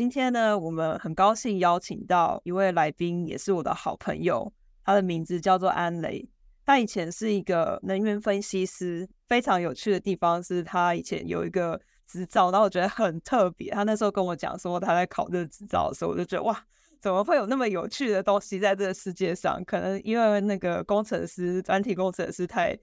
[0.00, 4.50] 今天呢，我们很高兴邀请到一位来宾，也是我的好朋友。
[4.82, 6.26] 他的名字叫做安雷。
[6.64, 9.06] 他以前是一个能源分析师。
[9.28, 13.72] 非常有趣的地方是他以前有一个执照，然后我觉得很特别。
[13.72, 16.58] 他那时候跟我讲说他在考这个执照的时候，我就觉得哇，
[16.98, 19.62] 怎么会有那么有趣的东西在这个世界上？
[19.66, 22.74] 可能因为那个工程师、专题工程师太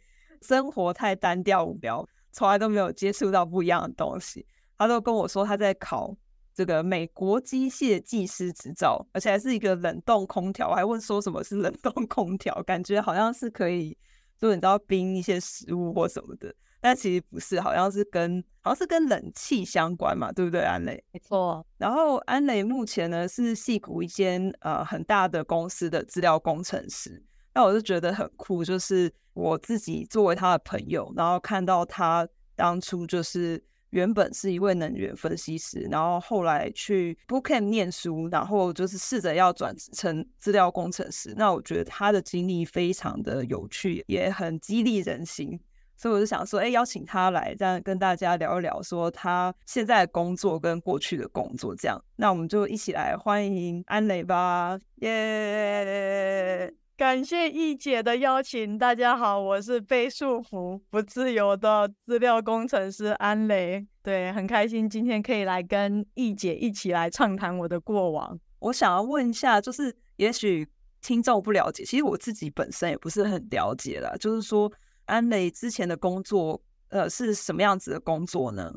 [0.44, 4.46] 生活太单调无聊，从来都没有接触到不一样的东西。
[4.78, 6.16] 他都跟我说他在考。
[6.58, 13.96] 这个美国机械技师执照，而且还是一个冷冻空调，我还问说什么是冷冻空调， 感觉好像是可以，
[14.40, 21.04] 就你知道冰一些食物或什么的，但其实不是，好像是跟好像是跟冷气相关嘛，对不对，安磊？
[21.12, 21.64] 没错。
[21.78, 33.64] 然后安磊目前呢是戏谷一间呃很大的公司的资料工程师，那我就觉得很酷，就是我自己作为他的朋友，然后看到他当初就是。
[33.92, 41.34] 原本是一位能源分析师，然后后来去 Bootcamp 念书，然后就是试着要转成资料工程师。
[41.38, 45.60] 那我觉得他的经历非常的有趣，也很激励人心。
[46.00, 52.00] 所以我就想说，哎，邀请他来，这样跟大家聊一聊，说他现在的工作跟过去的工作这样。
[52.18, 63.86] 那我们就一起来欢迎安雷吧，耶、感谢易姐的邀请，大家好，我是被束缚不自由的资料工程师安雷。
[64.02, 68.40] 对，很开心今天可以来跟易姐一起来畅谈我的过往。
[68.58, 70.68] 我想要问一下，就是也许
[71.00, 74.16] 听众不了解，其实我自己本身也不是很了解啦。
[74.20, 74.72] 就是说，
[75.06, 76.60] 安雷之前的工作，
[76.90, 78.74] 呃，是什么样子的工作呢？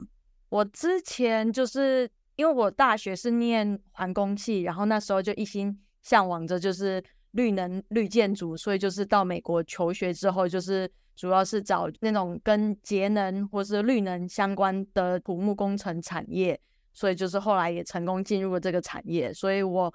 [0.50, 7.02] 我之前就是因为我大学是念环工系，然后那时候就一心向往着就是。
[7.32, 16.60] 绿能绿建筑，所以就是到美国求学之后，就是主要是找那种跟节能或是绿能相关的土木工程产业，
[16.92, 19.32] 所以就是后来也成功进入了这个产业。
[19.32, 19.92] 所以我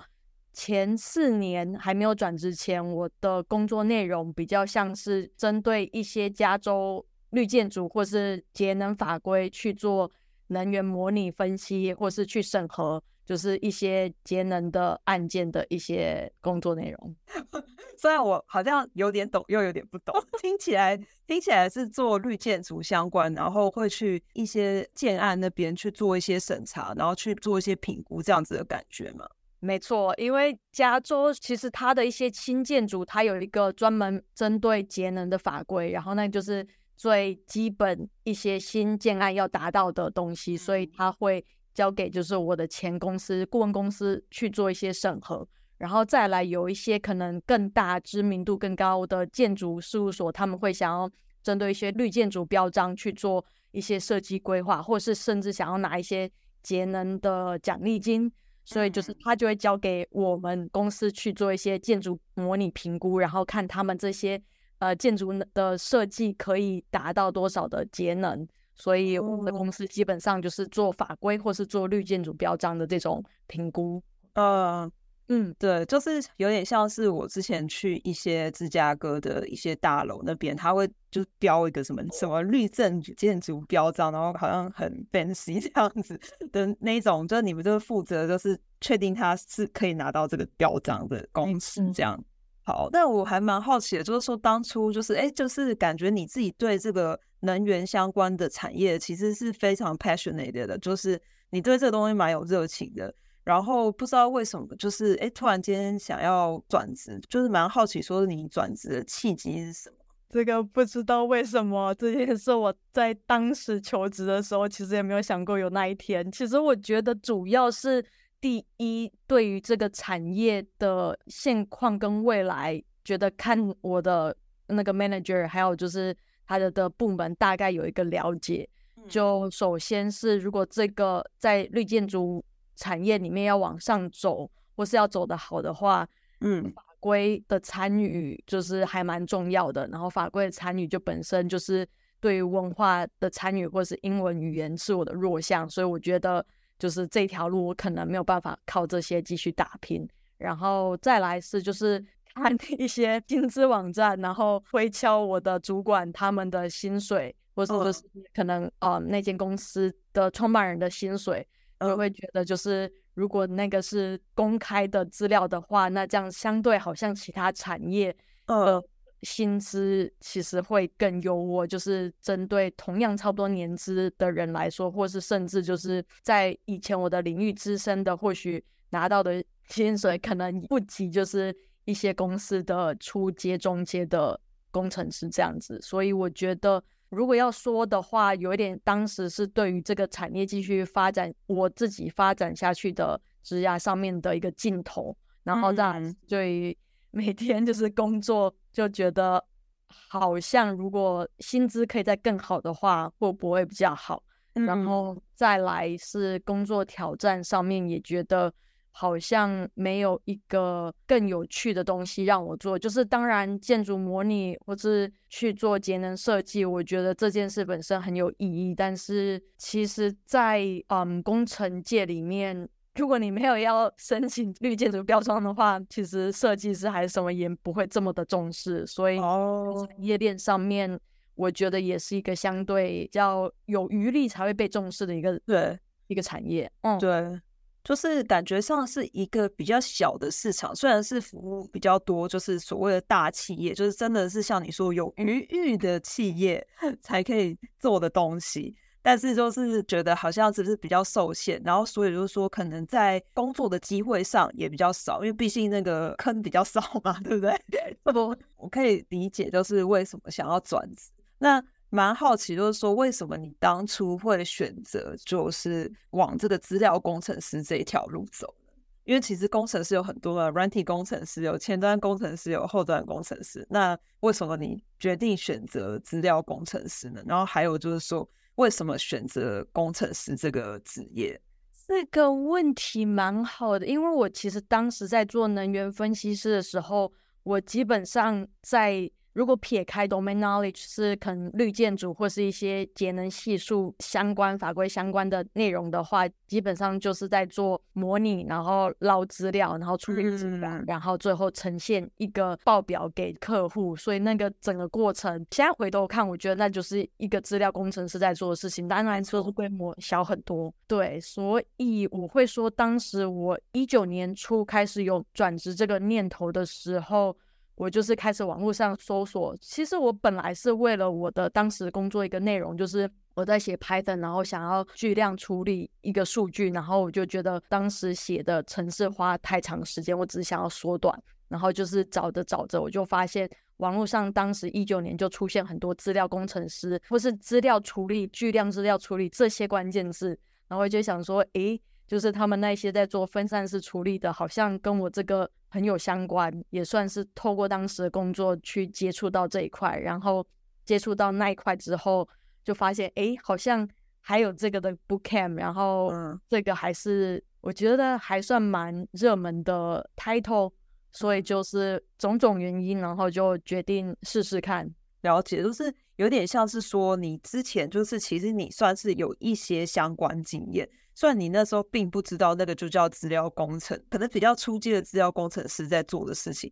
[0.53, 10.09] 前四年还没有转职前，我的工作内容比较像是针对一些加州绿建筑或是节能法规去做
[10.47, 13.03] 能源模拟分析，或是去审核。
[13.25, 17.15] 就是一些节能的案件的一些工作内容，
[17.97, 29.27] 虽然我好像有点懂，又有点不懂，听起来听起来是做绿建筑相关，然后会去一些建案那边去做一些审查，然后去做一些评估，这样子的感觉嘛？
[29.59, 41.43] 没错，因为加州其实它的一些新建筑，它有一个专门针对节能的法规，然后那就是最基本一些新建案要达到的东西，所以它会。
[41.75, 45.47] 交给就是我的前公司顾问公司去做一些审核，
[45.77, 51.11] 然后再来有一些可能更大知名度更高的建筑事务所，他们会想要
[51.43, 56.31] 针对一些绿建筑标章去做一些设计规划，或是甚至想要拿一些
[56.63, 58.31] 节能的奖励金，
[58.63, 64.41] 所以就是他就会交给我们公司去做一些建筑模拟评估，然后看他们这些
[64.79, 68.47] 呃建筑的设计可以达到多少的节能。
[68.75, 74.03] 所以我们的公司基本上就是做法规或是做绿建筑标章的这种评估。
[74.33, 74.91] 呃，
[75.29, 86.19] 嗯，对，就是有点像是我之前去一些芝加哥的一些大楼那边，他会就标一个什么什么绿证建筑标章，然后好像很 fancy 这样子
[86.51, 92.21] 的那种，就是你们就是负责就是确定他是可以拿到这个标章的公司这样。
[92.65, 97.17] 好，但我还蛮好奇的，就是说当初就是哎，就是感觉你自己对这个。
[97.41, 101.21] 能源相关的产业其实是非常 passionate 的，就是
[101.51, 103.13] 你对这个东西蛮有热情的。
[103.43, 109.97] 然后不知道为什么，就是哎，突然间想要转职，就是蛮好奇，说你转职的契机是什么？
[110.31, 116.31] 这个不知道为什么这件事，我在当时求职的时候，其实也没有想过有那一天。
[116.31, 118.03] 其实我觉得主要是
[118.45, 124.37] 第一，对于这个产业的现况跟未来，觉得看我的
[124.67, 126.15] 那个 manager，还有就是。
[126.47, 128.69] 他的的部门大概有一个了解，
[129.07, 132.45] 就首先是如果这个在绿建筑
[132.75, 136.07] 产业里面要往上走，或是要走得好的话，
[136.41, 139.87] 嗯，法规的参与就是还蛮重要的。
[139.87, 141.83] 然后法规的参与就本身就是
[142.19, 146.45] 对于文化的参与或是英文语言是我的弱项，所以我觉得
[146.77, 150.07] 就是这条路我可能没有办法靠这些继续打拼。
[150.37, 161.47] 然后再来是就是看一些薪资网站，然后推敲我的主管他们的薪水，或者是可能呃那间公司的创办人的薪水，
[161.79, 168.15] 就会觉得就是如果那个是公开的资料的话，那这样相对好像其他产业
[168.47, 168.83] 呃。
[169.25, 181.53] 薪资其实会更优渥，就是针对同样差不多年资的人来说，或是甚至就是在以前我的领域资深的，或许拿到的薪水可能不及就是
[181.85, 184.39] 一些公司的初阶、中阶的
[184.69, 185.81] 工程师这样子。
[185.81, 195.17] 所以我觉得，如果要说的话，有一点当时是对于这个产业继续发展，我自己发展下去的职涯上面的一个尽头。
[195.43, 196.77] 然后当然对于
[197.15, 199.41] 每天就是工作，就觉得
[199.87, 204.21] 好像如果薪资可以再更好的话，会不会比较好？
[204.55, 208.53] 嗯、然后再来是工作挑战上面，也觉得
[208.91, 212.77] 好像没有一个更有趣的东西让我做。
[212.77, 218.75] 就是当然建筑模拟或是去做节能设计，我觉得这件事本身很有意义。
[218.75, 222.67] 但是其实在，在嗯工程界里面。
[222.95, 230.99] 如果你没有要申请绿建筑标章的话，其实设计师还是什么也不会这么的重视，所以产业链上面，
[231.35, 235.77] 我觉得也是一个相对比较有余力才会被重视的一个对
[236.07, 236.71] 一个产业。
[236.81, 237.39] 嗯，对，
[237.83, 246.65] 就是感觉上是一个比较小的市场，虽然是服务比较多，就是所谓的大企业，就是真的是像你说有余裕的企业
[247.03, 248.73] 才可以做的东西。
[249.05, 257.55] 但是就是觉得好像只是比较受限，然后所以就是说可能在工作的机会上也比较少，因为毕竟那个坑比较少嘛， 对不对？
[258.01, 261.11] 不，我可以理解，就是为什么想要转职。
[261.37, 268.73] 那蛮好奇，就是说为什么你当初会选择就是往这个资料工程师这一条路走呢？
[269.03, 277.21] 因为其实工程师有很多的，软体工程师有前端工程师有后端工程师，那为什么你决定选择资料工程师呢？
[277.27, 278.27] 然后还有就是说。
[278.55, 281.39] 为什么选择工程师这个职业？
[281.87, 287.11] 这个问题蛮好的，因为我其实当时在做能源分析师的时候，
[287.43, 289.11] 我基本上在。
[289.35, 303.93] 如果撇开 domain knowledge 是可能绿建筑或是一些节能系数相关法规相关的内容的话，基本上就是在做模拟，然后捞资料，然后处理资料，然后最后呈现一个报表给客户。
[303.93, 308.87] 所以那个整个过程，现在回头看，我觉得那就是一个资料工程师在做的事情。
[308.87, 311.19] 当然说是规模小很多，对。
[311.19, 317.35] 所以我会说，当时我一九年初开始有转职这个念头的时候。
[317.75, 340.29] 我就是开始网络上搜索，其实我本来是为了我的当时工作一个内容，就是我在写 Python，然后想要巨量处理一个数据，然后我就觉得当时写的程式花太长时间，我只想要缩短，然后就是找着找着，我就发现网络上当时一九年就出现很多资料工程师或是资料处理、巨量资料处理这些关键字，
[340.69, 341.81] 然后我就想说，诶。
[342.07, 350.45] 就是他们那些在做分散式处理的，好像跟我这个很有相关，也算是透过当时的工作去接触到这一块，然后
[350.85, 352.27] 接触到那一块之后，
[352.63, 353.87] 就发现哎，好像
[354.21, 356.11] 还有这个的 bootcamp，然后
[356.47, 360.71] 这个还是我觉得还算蛮热门的 title，
[361.11, 364.87] 所以就是种种原因，然后就决定试试看。
[365.21, 370.87] 了解，就是有点像是说你之前就是其实你算是有一些相关经验。
[371.15, 376.71] 虽然你那时候并不知道那个就叫资料工程，可能比较初级的资料工程师在做的事情，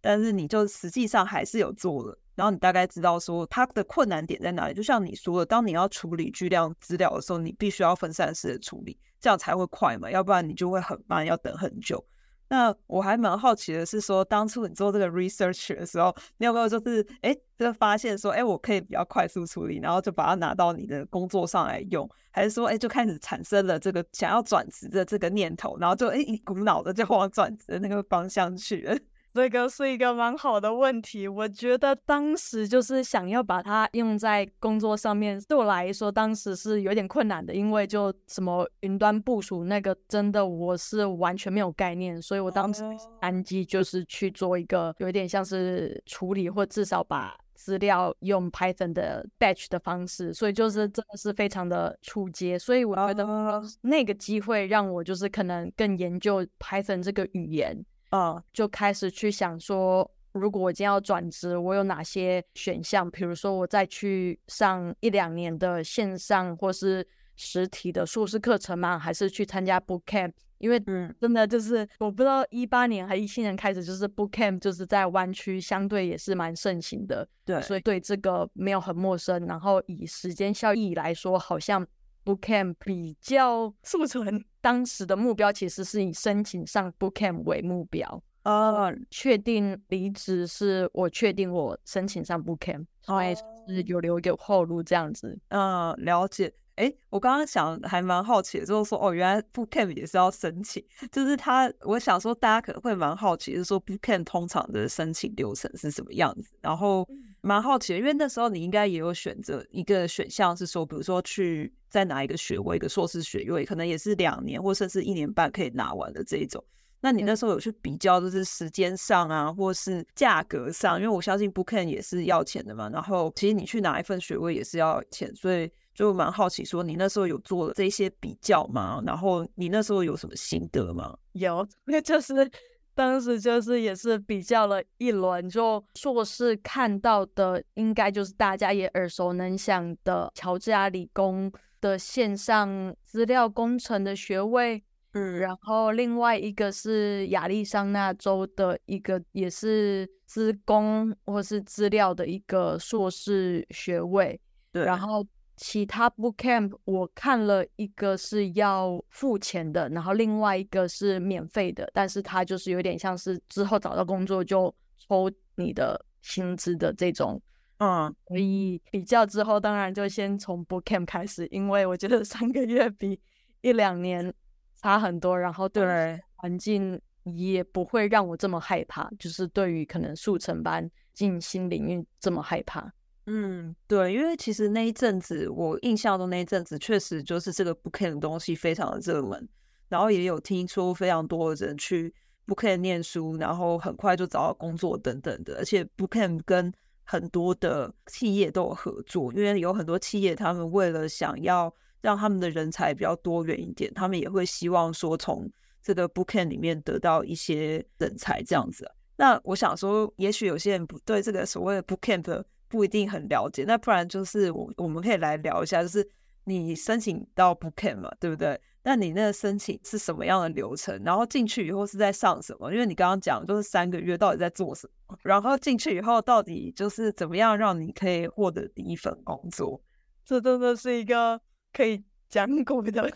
[0.00, 4.74] 但是你就实际上还是有做了，然后你大概知道说它的困难点在哪里。
[4.74, 12.04] 就像你说的，当你要处理巨量资料的时候，你必须要分散式的处理，这样才会快嘛，要不然你就会很慢，要等很久。
[12.48, 28.96] 那我还蛮好奇的是说，当初你做这个 research 的时候，你有没有就是哎，就发现说，哎，我可以比较快速处理，然后就把它拿到你的工作上来用，还是说，哎，就开始产生了这个想要转职的这个念头，然后就哎一股脑的就往转职的那个方向去了？
[29.34, 42.84] 这个是一个蛮好的问题，我觉得当时就是想要把它用在工作上面，对我来说当时是有点困难的，因为就什么云端部署那个，真的我是完全没有概念，所以我当时
[43.20, 57.84] 单机就是去做一个有点像是处理，或至少把资料用 Python 的 batch 的方式，所以就是真的是非常的初阶，所以我觉得那个机会让我就是可能更研究 Python 这个语言。
[58.14, 63.10] 啊，就开始去想说，如果我今天要转职，我有哪些选项？
[63.10, 67.04] 比如说，我再去上一两年的线上或是
[67.34, 68.96] 实体的硕士课程吗？
[68.96, 70.30] 还是去参加 boot camp？
[70.58, 79.44] 因为嗯，真的就是我不知道一八年还一七年开始，就是 boot camp 就是在湾区相对也是蛮盛行的，对，所以对这个没有很陌生。
[79.46, 81.84] 然后以时间效益来说，好像
[82.24, 84.42] boot camp 比较 速成。
[84.60, 88.22] 当时的目标其实是以申请上 boot camp 为目标。
[88.44, 95.38] 呃，确定离职是我确定我申请上 boot camp，所以是有留一个后路这样子。
[95.48, 96.52] 嗯，了解。
[96.76, 106.50] 哎，我刚刚想还蛮好奇的，就是说哦，原来 boot camp 也是要申请，就是他，我想说大家可能会蛮好奇，就是说 boot camp 通常的申请流程是什么样子。
[106.60, 107.08] 然后
[107.44, 116.64] 蛮好奇的，因为那时候你应该也有选择一个选项是说，比如说去再拿一个学位，一个硕士学位，可能也是两年或甚至一年半可以拿完的这一种。
[117.00, 122.88] 那你那时候有去比较，就是时间上啊，或是价格上，因为我相信 camp 也是要钱的嘛。
[122.88, 129.02] 然后其实你去拿一份学位也是要钱，所以就蛮好奇，说你那时候有做了这些比较吗？
[129.04, 131.14] 然后你那时候有什么心得吗？
[131.32, 132.50] 有，那 就是
[132.94, 144.82] 当时就是也是比较了一轮，就硕士看到的应该就是大家也耳熟能详的乔治亚理工的线上资料工程的学位。
[145.12, 154.40] 嗯，然后另外一个是亚利桑那州的一个，也是资工或是资料的一个硕士学位。
[154.72, 155.24] 对，然后
[155.56, 167.40] 其他 boot camp 我看了一个是要付钱的，然后另外一个是免费的，但是它就是有点像是之后找到工作就抽你的薪资的这种。
[167.78, 173.20] 嗯，所以比较之后，当然就先从 boot camp 开始，因为我觉得 三个月比
[173.60, 174.32] 一两年。
[174.76, 182.92] 差很多，然后对环境也不会让我这么害怕，就是对于可能速成班进新领域这么害怕。
[183.26, 189.48] 嗯，对，因为其实那一阵子我印象中那一阵子确实就是这个 boot camp 的东西非常的热门，
[189.88, 192.12] 然后也有听说非常多的人去
[192.46, 196.72] boot camp 念书，然后很快就找到工作等等的，而且 boot camp 跟
[197.04, 201.74] 很多的企业都有合作，因为有很多企业他们为了想要。
[202.04, 205.50] 让他们的人才比较多元一点，他们也会希望说从
[205.82, 208.86] 这个 boot camp 里面得到一些人才这样子。
[209.16, 216.04] 那我想说，也许有些人不对这个所谓的 boot camp 不一定很了解，那不然就是我我们可以来聊一下，就是
[216.42, 218.60] 你申请到 boot camp 嘛，对不对？
[218.82, 221.00] 那你那个申请是什么样的流程？
[221.04, 222.72] 然后进去以后是在上什么？
[222.72, 225.16] 因为你刚刚讲就是三个月到底在做什么？
[225.22, 229.80] 然后进去以后到底就是怎么样让你可以获得第一份工作？
[230.24, 231.40] 这真的是一个。
[231.76, 233.12] 可以讲过的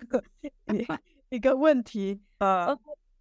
[1.31, 2.77] 一个问题，呃，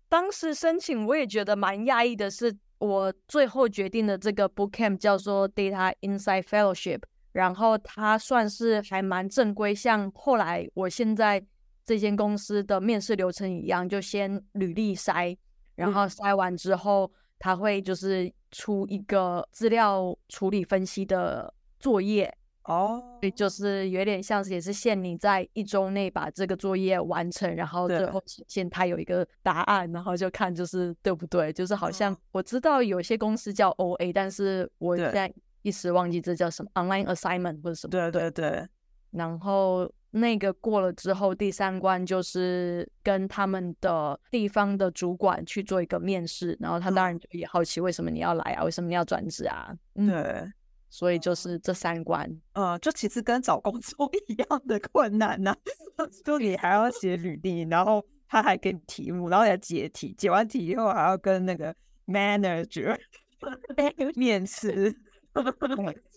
[0.10, 11.44] 当时申请我也觉得蛮讶异的，是我最后决定的这个 boot camp 叫做 Data Insight Fellowship，然后它算是还蛮正规，像后来我现在
[11.84, 15.36] 这间公司的面试流程一样，就先履历筛，
[15.76, 22.37] 然后筛完之后，他会就是出一个资料处理分析的作业。
[22.68, 31.52] 哦，所以就是有点像是也是限你在一周内把这个作业完成，然后最后呈现它有一个答案，然后就看就是对不对。
[31.54, 37.92] 就是好像我知道有些公司叫 OA，但是我现在一时忘记这叫什么 online assignment 或者什么。
[37.92, 38.68] 对对对。
[39.12, 49.74] 然后那个过了之后，第三关就是跟他们的地方的主管去做一个面试，然后他当然就也好奇为什么你要来啊，为什么你要转职啊？
[49.96, 50.52] 对。
[50.88, 55.52] 嗯所以就是这三关，呃，就其实跟找工作 一样的困难呐、
[55.98, 61.76] 啊， 就你还要写履历，然后他还给你题目，然后要解题，解完题以后还要跟那个
[62.06, 62.98] manager
[64.16, 64.96] 面试。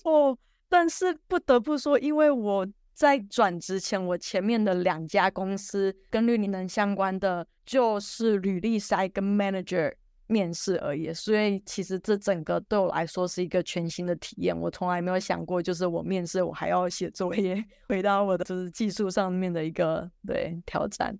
[0.05, 9.93] 哦，但是不得不说，因为我在转职前，我前面的两家公司跟绿能相关的，就是履历筛跟 manager。
[10.31, 14.57] 面试而已，所以其实这整个对我来说是一个全新的体验。
[14.57, 21.19] 我从来没有想过，就是我面试我还要写作业，回答我的就是技术上面的一个对挑战。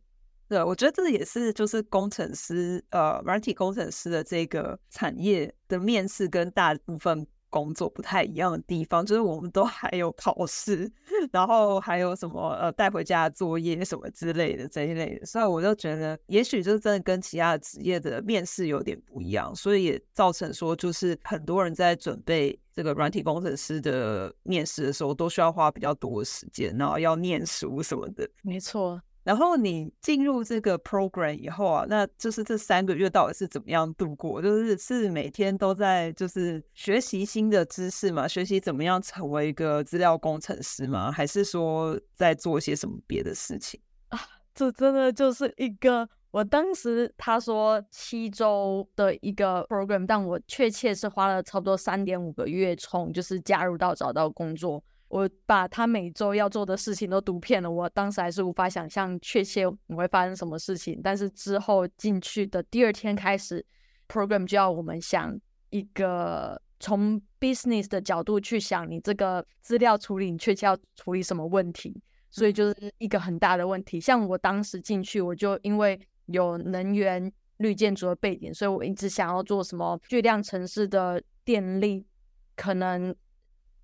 [0.49, 7.27] 对，我觉得这也是就是工程师呃软体工程师的这个产业的面试跟大部分。
[7.51, 10.91] 工作不太一样的地方，就是我们都还有考试，
[11.33, 28.29] 然后还有什么呃带回家的作业什么之类的这一类的，所以我就觉得，也许就是真的跟其他的职业的面试有点不一样，所以也造成说，就是很多人在准备这个软体工程师的面试的时候，都需要花比较多的时间，然后要念书什么的。
[28.43, 29.01] 没错。
[29.31, 34.43] 然后你进入这个 program 以后啊，那就是这三个月到底是怎么样度过？
[34.43, 41.13] 就是是每天都在就是学习新的知识嘛，学习怎么样成为一个资料工程师吗？
[41.13, 44.19] 还是说在做些什么别的事情啊？
[44.53, 54.83] 这真的就是一个，我当时他说七周的一个 program，但我确切是花了差不多三点五个月，从就是加入到找到工作。
[55.11, 61.01] 我把他每周要做的事情都读遍了，我当时还是无法想象确切你会发生什么事情。
[61.03, 63.65] 但是之后进去的第二天开始
[64.07, 65.37] ，program 就要我们想
[65.71, 72.01] 一个从 business 的角度去想，你这个资料处理你确切要处理什么问题，
[72.31, 74.01] 所以就是一个很大的问题。
[74.01, 82.07] 像我当时进去，我就因为有能源绿建筑的背景，所以我一直想要做什么巨量城市的电力
[82.55, 83.13] 可能。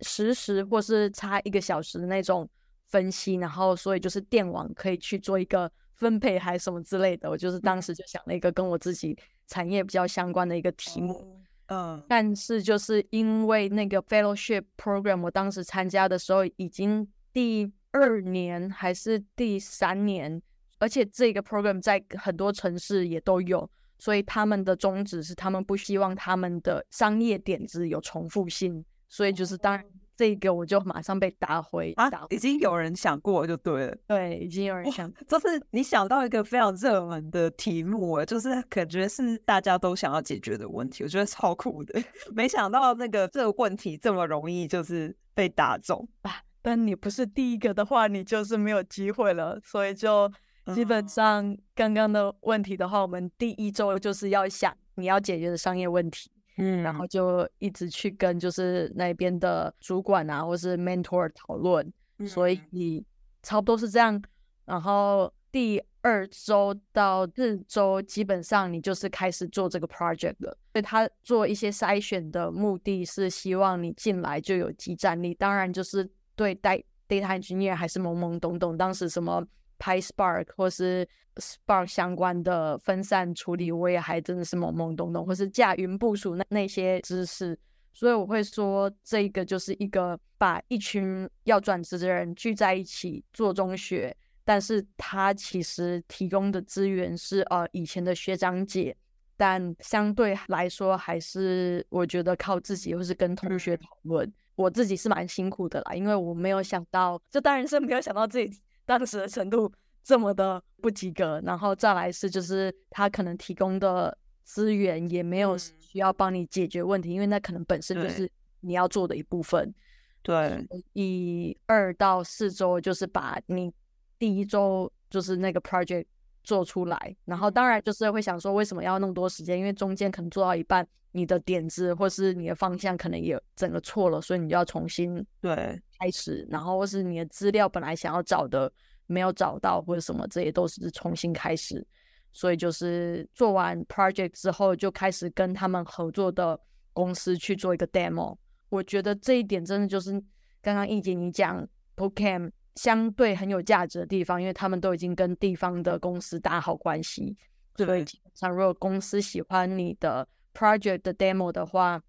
[0.00, 2.48] 实时或是差一个小时的那种
[2.86, 7.28] 分析，然后所以就是电网可以去做一个分配还是什么之类的。
[7.30, 20.40] 我就是当时就想了一个跟我自己产业比较相关的一个题目，嗯，但是就是因为那个 fellowship program，我当时参加的时候已经第二年还是第三年，
[20.78, 28.84] 而且这个 program 在很多城市也都有，所以他们的宗旨是他们不希望他们的商业点子有重复性。
[29.08, 29.84] 所以就是，当然
[30.16, 42.02] 这个我就马上被打回啊，打回已经有人想过就对了，对，已经有人想，就是你想到一个非常热门的题目，就是感觉是大家都想要解决的问题，我觉得超酷的。
[42.34, 46.40] 没想到那个这个问题这么容易就是被打中啊！
[46.62, 49.60] 但你不是第一个的话，你就是没有机会了。
[49.62, 50.28] 所以就
[50.74, 56.30] 基本上刚刚的问题的话，我们第一周就是要想你要解决的商业问题。
[56.56, 63.04] 嗯，然后就一直去跟就是那边的主管啊，或是 mentor 讨论，嗯、所以
[63.42, 64.20] 差不多是这样。
[64.64, 70.56] 然后第二周到四周，基本上你就是开始做这个 project 了。
[70.72, 78.76] 所以他做一些筛选的目的是希望你进来就有即战力，当然就是对待 data engineer 还是懵懵懂懂。
[78.76, 79.46] 当时什么
[79.78, 81.06] ？PySpark 或是
[81.36, 87.58] Spark 相关的分散处理，我也还真的是懵懵懂懂，或是架云部署那那些知识，
[87.92, 98.96] 所以我会说，这个就是一个把一群要转职的人聚在一起做中学，但是他其实提供的资源是呃以前的学长姐，
[99.36, 108.58] 但相对来说还是我觉得靠自己或是跟同学讨论，我自己是蛮辛苦的啦，因为我没有想到，就当然是没有想到自己。
[108.86, 109.70] 当时的程度
[110.02, 119.74] 这么的不及格，然后再来是就是他可能提供的资源也没有需要帮你解决问题，嗯、因为那可能本身就是你要做的一部分。
[120.22, 123.72] 对，以二到四周就是把你
[124.18, 126.06] 第一周就是那个 project
[126.46, 135.78] 做出来，然后当然就是会想说为什么要那么多时间，因为中间可能做到一半，你的点子或是你的方向可能也整个错了，所以你就要重新对。
[135.98, 138.72] 开始，然后或是你的资料本来想要找的
[139.06, 141.86] 没有找到，或者什么，这些都是重新开始。
[142.32, 146.58] 所以就是做完 project 之后，就开始跟他们合作的
[146.92, 148.36] 公司去做一个 demo。
[148.68, 150.12] 我觉得这一点真的就是
[150.60, 157.36] 刚刚易姐你讲 ProCam 相对很有价值的地方，因为他们都已经跟地方的公司打好关系。
[157.76, 162.00] 所以基本上，如果公司喜欢你的 project 的 demo 的话，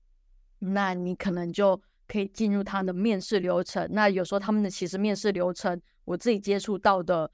[0.59, 1.81] 那你可能就。
[2.09, 3.85] 可以进入他的面试流程。
[3.91, 7.29] 那有时候他们的其实面试流程，我自己接触到的，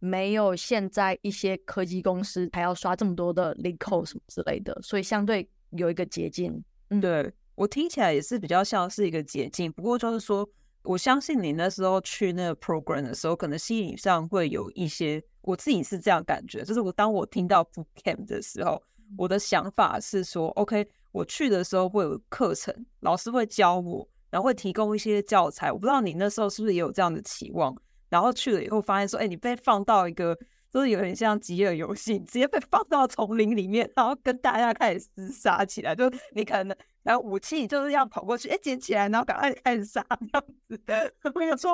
[0.00, 6.62] 没有现在一些科技公司还要刷这么多的 link code 什么之类的，所以相对有一个捷径。
[6.90, 9.72] 嗯，对，我听起来也是比较像是一个捷径。
[9.72, 10.46] 不过就是说，
[10.88, 16.64] 我相信你那时候去那个 program 的时候，可能心理上会有一些，我自己是这样感觉。
[16.64, 18.82] 就是我当我听到 Bootcamp 的时候，
[19.18, 24.08] 我的想法是说，OK，我去的时候会有课程，老师会教我。
[24.30, 27.74] 然后会提供一些教材，我不知道你那时候是不是也有这样的期望。
[28.10, 30.38] 然后去了以后发现说，哎，你被放到一个
[30.70, 35.94] 就是有点像饥饿游戏，直接被放到丛林里面，然后跟大家开始厮杀起来。
[35.94, 36.76] 就你可能
[37.08, 40.78] 然后武器就是要跑过去，哎，捡起来，然后赶快开始杀这样子。
[41.34, 41.70] 没有错，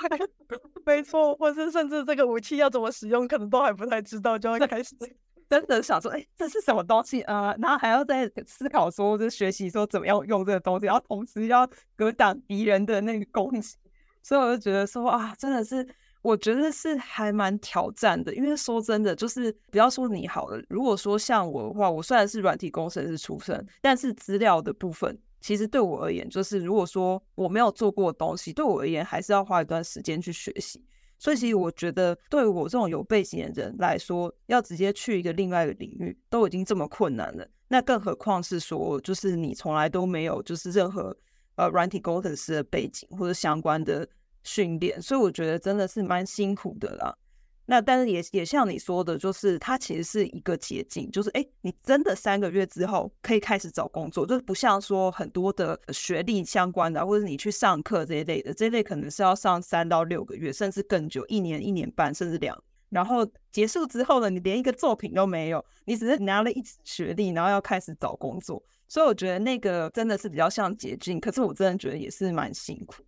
[0.86, 4.96] 没错，或是甚至这个武器要怎么使用，可能都还不太知道，就要开始。
[5.50, 7.56] 真的想说，哎、欸，这是什么东西啊、呃？
[7.60, 13.76] 然后还要再思考说，就学习说怎么样用这个东西，然后同时要格挡敌人的那个攻击。
[14.22, 15.86] 所以我就觉得说，啊，真的是，
[16.24, 18.34] 我觉得是还蛮挑战的。
[18.34, 30.82] 因为说真的，就是不要说你好了，如果说像我的话，我虽然是软体工程师出身，但是资料的部分，其实对我而言，就是如果说我没有做过的东西，对我而言还是要花一段时间去学习。
[31.18, 41.14] 所以其实我觉得，对我这种有背景的人来说，要直接去一个另外一个领域都已经这么困难了，那更何况是说，就是你从来都没有就是任何
[41.56, 44.08] 呃软体工程师的背景或者相关的
[44.44, 47.16] 训练，所以我觉得真的是蛮辛苦的啦。
[47.66, 62.54] 那但是也也像你说的，就是它其实是一个捷径，就是哎，你真的三个月之后可以开始找工作，就是不像说很多的学历相关的，或者你去上课这一类的，这一类可能是要上三到六个月，甚至更久，一年、一年半，甚至两。
[62.90, 68.62] 然后结束之后呢，你连一个作品都没有，你只是拿了一学历，然后要开始找工作。
[68.86, 73.02] 所以我觉得那个真的是比较像捷径，可是我真的觉得也是蛮辛苦。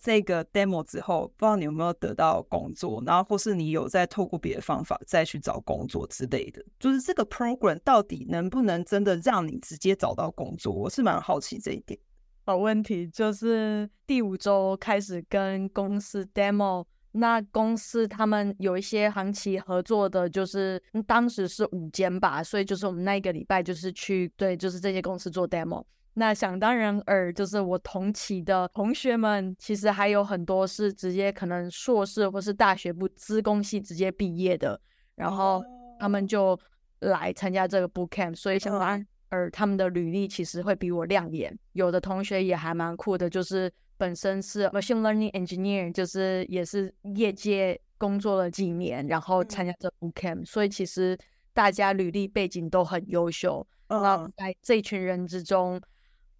[0.00, 6.64] 这个 demo 之后，不知道你有没有得到工作，然后或是你有在透过别的方法再去找工作之类的。
[6.78, 10.72] 就是这个 program 到底能不能真的让你直接找到工作？
[10.72, 11.98] 我是蛮好奇这一点。
[12.44, 25.84] 好问题，就是第五周开始跟公司 demo，那公司他们有一些行期合作的，就是当时是五间吧，所以就是我们那一个礼拜就是去对，就是这些公司做 demo。
[26.14, 34.78] 那想当然尔，就是我同期的同学们，其实还有很多是直接可能硕士或是大学部资工系直接毕业的，
[35.14, 35.64] 然后
[35.98, 36.58] 他们就
[37.00, 41.58] 来参加这个 boot camp，所以想当然尔他们的履历其实会比我亮眼。
[41.72, 51.18] 有的同学也还蛮酷的，就是本身是 machine learning engineer，就是也是业界工作了几年，然后参加这 boot camp，所以其实
[51.54, 53.66] 大家履历背景都很优秀。
[53.88, 55.80] 那在这一群人之中。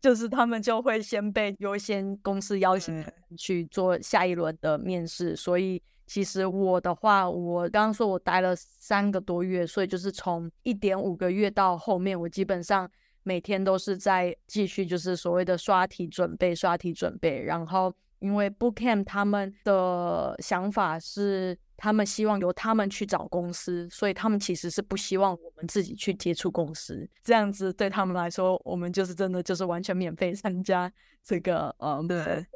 [0.02, 3.02] 就是他们就会先被优先公司邀请
[3.38, 12.90] 去做下一轮的面试，所以其实我的话，我刚刚说我待了三个多月，所以就是从一点五个月到后面，我基本上
[13.22, 21.58] 每天都是在继续就是所谓的刷题准备、刷题准备，然后因为 Bookcamp 他们的想法是。
[21.74, 27.10] 他们希望由他们去找公司，所以他们其实是不希望我们自己去接触公司。
[27.24, 30.88] 这样子对他们来说，我们就是真的就是完全免费参加
[31.24, 32.46] 这个，嗯，对，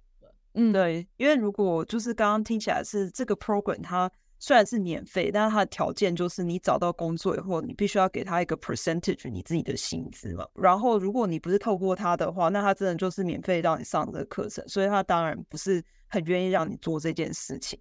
[0.54, 10.46] 嗯，对，因为如果就是刚刚听起来是这个 program，它虽然是免费，但是它的条件就是你找到工作以后，你必须要给他一个 percentage 你自己的薪资嘛。
[10.54, 17.78] 然后如果你不是透过他的话，那他真的就是免费让你上这个课程，所以他当然不是很愿意让你做这件事情。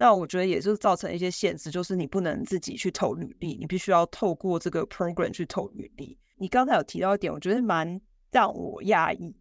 [0.00, 6.16] 那我觉得也是造成一些限制，就是你不能自己去投履历，你必须要透过这个 program 去投履历。
[6.36, 9.34] 你刚才有提到一点，我觉得蛮让我压抑，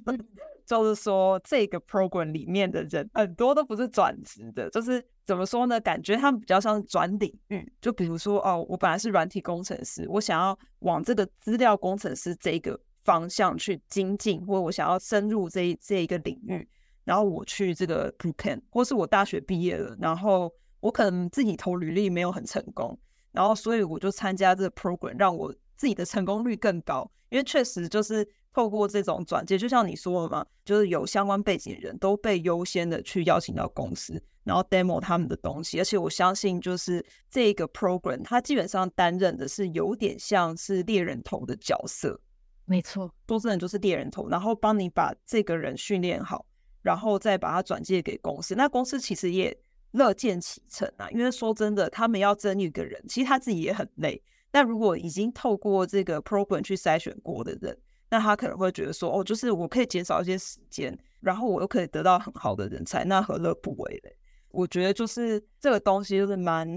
[0.66, 5.80] 就是说这个 program 里面的人很多都不是转职的，就是怎么说呢？
[5.80, 7.72] 感觉他们比较像是转领域。
[7.80, 16.68] 就比如说，哦，我本来是软体工程师，我想要往这个资料工程师这个方向去精进，或我想要深入这这一个领域。
[17.04, 22.98] 然后我去这个 bootcamp，或是我大学毕业了，然后我可能自己投履历没有很成功，
[23.30, 27.10] 然后所以我就参加这个 program，让我自己的成功率更高。
[27.28, 35.78] 因为确实就是透过这种转介，就像你说的嘛，就是有相关背景的人都被优先的去邀请到公司，然后 demo 他们的东西。
[35.78, 42.18] 而且我相信，就是这个 program，它基本上担任的是有点像是猎人头的角色。
[42.64, 46.46] 没错，说真的就是猎人头，然后帮你把这个人训练好。
[46.82, 49.56] 然后再把它转介给公司，那公司其实也
[49.90, 51.10] 乐见其成啊。
[51.10, 54.22] 因为说真的，他们要争一个人，其实他自己也很累。
[54.56, 57.76] 那如果已经透过这个 program 去筛选过的人，
[58.08, 64.16] 那他可能会觉得说，哦，就是我可以减少一些时间，然后我又可以得到很好的人才，那何乐不为嘞？
[64.48, 66.74] 我觉得就是这个东西就是蛮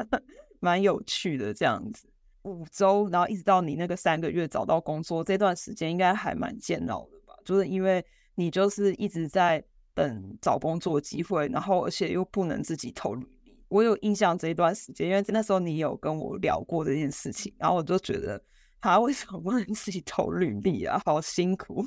[0.60, 2.06] 蛮有趣的这样子。
[2.42, 7.34] 五周，然后一直到你那个三个月找到工作这段时间，应该还蛮煎熬的吧？
[7.42, 8.04] 就是因为。
[8.36, 13.24] 你就是一直在等找工作机会，然后而且又不能自己投履。
[13.74, 18.40] 我有印象这一段时间，因为那时候你有跟我聊过这件事情，然后我就觉得，
[18.80, 21.02] 他为什么不能自己投履历啊？
[21.04, 21.84] 好辛苦，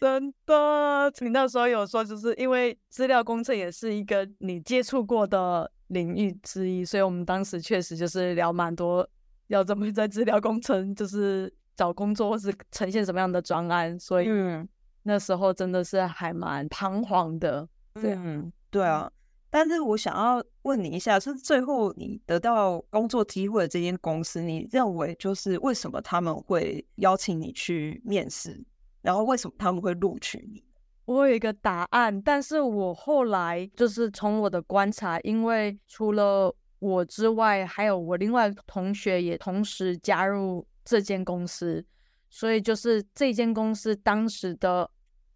[0.00, 1.12] 真的。
[1.20, 9.08] 你那时候有说，就是因为资料工程也是一个你接触过的领域之一，所以我们当时确实就是聊蛮多，
[9.46, 14.68] 要怎么在资料工程就是找工作或是呈现什么样的专案，所以嗯。
[15.04, 19.08] 那时候真的是还蛮彷徨的，对，嗯，对啊。
[19.50, 28.62] 但是我想要问你一下，是最后你得到工作机会的这间公司，你认为就是为什么他们会邀请你去面试，
[29.02, 30.62] 然后为什么他们会录取你？
[31.06, 41.84] 我有一个答案，但是我后来就是从我的观察，因为除了我之外，还有我另外同学也同时加入这间公司，
[42.28, 44.90] 所以就是这间公司当时的。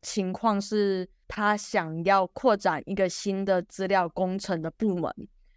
[0.05, 5.11] 情况是他想要扩展一个新的资料工程的部门，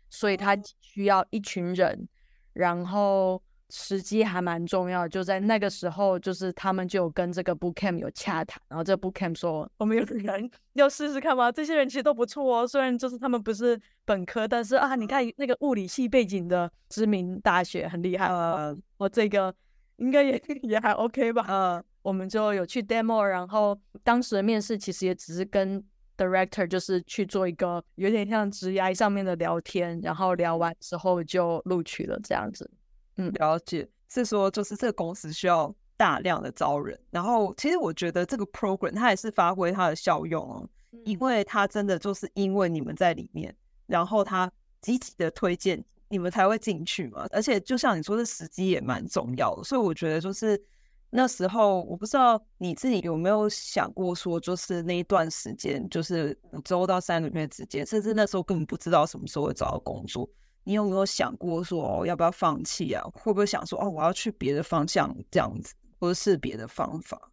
[0.10, 2.08] 所以他需要一群人，
[2.54, 3.42] 然后。
[3.72, 11.52] 时机还蛮重要，就在那个时候，就是他们就有跟这个 bookcamp 有洽谈，然后这 bookcamp 说，我们有人 要试试看吗？
[11.52, 19.54] 这些人其实都不错哦，虽然就是他们不是本科，但是啊，你看那个物理系背景的知名大学很厉害啊，我、uh, 这个
[19.98, 21.44] 应该也 也还 OK 吧？
[21.50, 25.84] 嗯，uh, 我们就有去 demo，然后当时的面试其实也只是跟
[26.16, 32.70] director 就是去做一个有点像职涯上面的聊天，然后聊完之后就录取了这样子。
[33.18, 40.70] 嗯，了解，是说就是这个公司需要大量的招人，然后其实我觉得这个 program 它也是发挥它的效用哦，
[41.06, 43.52] 因为它真的就是因为你们在里面，
[43.88, 50.62] 然后它积极的推荐你们才会进去嘛，而且就像你说的时机也蛮重要的，所以我觉得就是
[51.10, 60.30] 那时候我不知道你自己有没有想过说，就是那一段时间就是五周到三个月之间，甚至那时候根本不知道什么时候会找到工作。
[60.64, 63.02] 你有没有想过说哦，要不要放弃啊？
[63.14, 67.32] 会不会想说哦，我要去别的方向这样子，或者是别的方法？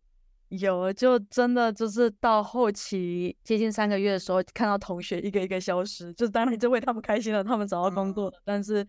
[0.50, 8.36] 有，就真的就是到后期接近三个月的时候，看到同学一个一个消失，就当然就为他们开心了，他们找到工作了。
[8.36, 8.86] 嗯、但是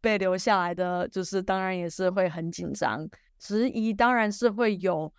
[0.00, 3.08] 被留下来的，就是当然也是会很紧张，
[3.44, 5.12] 质疑当然是会有，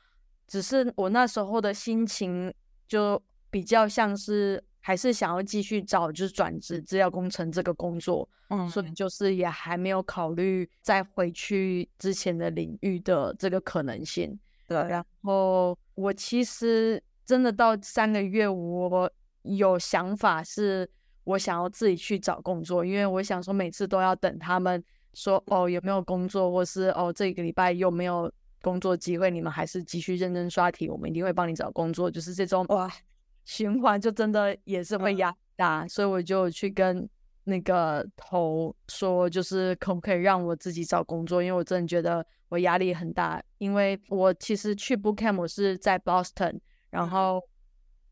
[0.48, 2.52] 只是我那时候的心情
[2.88, 4.64] 就比较像是。
[4.86, 14.40] 还是想要继续找，就是转职资料工程这个工作，嗯，所以就是也还没有考虑再回去之前的领域的这个可能性。
[14.68, 19.12] 对，然后我其实真的到三个月，我
[19.42, 20.88] 有想法是，
[21.24, 24.84] 我想要自己去找工作，因为我想说每次都要等他们
[25.16, 32.92] 说哦有没有工作，或是哦这个礼拜有没有工作机会，你们还是继续认真刷题，我们一定会帮你找工作，就是这种哇。
[33.46, 37.08] 循环就真的也是会压大，嗯、所以我就去跟
[37.44, 43.40] 那个头说，就是可不可以让我自己找工作，因为我真的觉得我压力很大。
[43.60, 47.40] 因为我其实去 Bootcamp 我是在 Boston，然后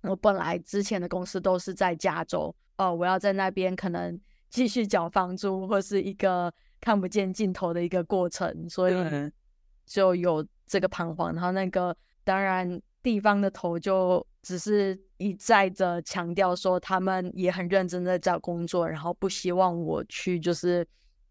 [0.04, 8.96] 我本来之前的公司都是在加州，哦，我要在那边可能继续缴房租，或是一个看不见尽头的一个过程，所以
[9.86, 11.34] 就有这个彷徨。
[11.34, 14.26] 然后那个当然地方的头就。
[14.46, 20.86] 只是一再的强调说，他们也很认真的找工作，然后不希望我去就是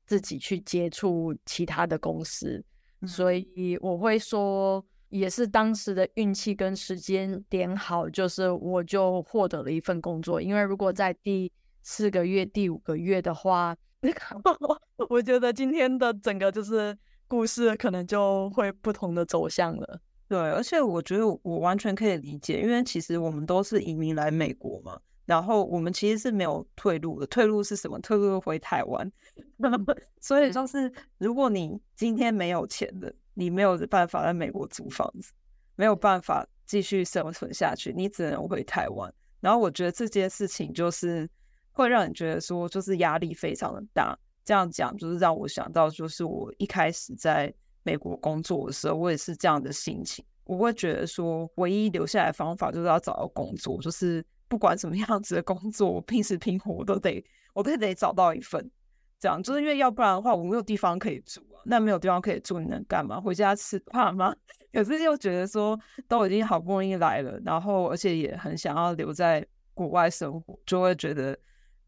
[0.07, 2.65] 自己去接触其他的公司，
[3.03, 10.41] 嗯、所以我会说，也是当时的运气跟时间点好，就是我就获得了一份工作。
[10.41, 13.77] 因为如果在第四个月、第五个月的话，
[15.09, 16.97] 我觉得今天的整个就是
[17.29, 20.01] 故事可能就会不同的走向了。
[20.29, 27.27] 对，而且我觉得我完全可以理解，因为其实我们都是移民来美国嘛，然后我们其实是没有退路的。
[27.27, 27.99] 退路是什么？
[28.01, 29.13] 退路回台湾。
[30.21, 35.33] 所以就是，如果你今天没有钱的，你没有办法在美国租房子，
[35.77, 39.13] 没有办法继续生存下去，你只能回台湾。
[39.41, 41.29] 然后我觉得这件事情就是
[41.73, 44.17] 会让你觉得说，就是压力非常的大。
[44.45, 47.53] 这样讲就是让我想到，就是我一开始在。
[47.85, 50.25] 美国工作的时候，我也是这样的心情。
[50.45, 57.21] 我会觉得说，唯一留下来的方法就是要找到工作，就是不管什么样子的工作，我拼死拼活都得，
[57.53, 58.71] 我都得找到一份。
[59.19, 61.59] 这样，就是因为要不然的话，我没有地方可以住啊。
[61.65, 63.21] 那没有地方可以住，你能干嘛？
[63.21, 64.33] 回家吃饭吗？
[64.73, 71.37] 可是又觉得说，都已经好不容易来了，然后而且也很想要留在国外生活，就会觉得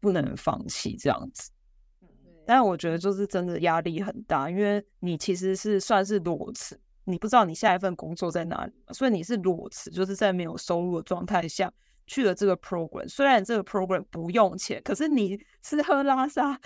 [0.05, 1.49] 不能放弃这样子。
[2.45, 11.73] 但我觉得就是真的压力很大，因为你其实是算是裸辞，你不知道你下一份工作在哪里，所以你是裸辞，就是在没有收入的状态下
[12.05, 13.07] 去了这个 program。
[13.09, 16.61] 虽然这个 program 不用钱，可是你吃喝拉撒、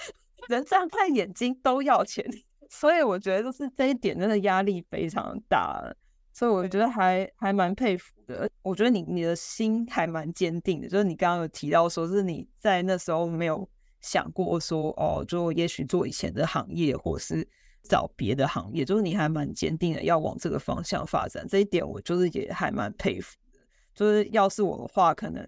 [0.50, 2.30] 人张开眼睛都要钱，
[2.70, 5.96] 所以我觉得就是这一点真的压力非常大，
[6.32, 8.50] 所以我觉得还还蛮佩服的。
[8.62, 13.70] 我觉得你你的心还蛮坚定的，就是你刚刚有提到说是你在那时候没有。
[14.02, 17.46] 想过说哦，就也许做以前的行业，或是
[17.84, 21.46] 找别的行业，就是你还蛮坚定的要往这个方向发展。
[21.50, 23.60] 这一点我就是也还蛮佩服的。
[23.94, 25.46] 就是要是我的话，可能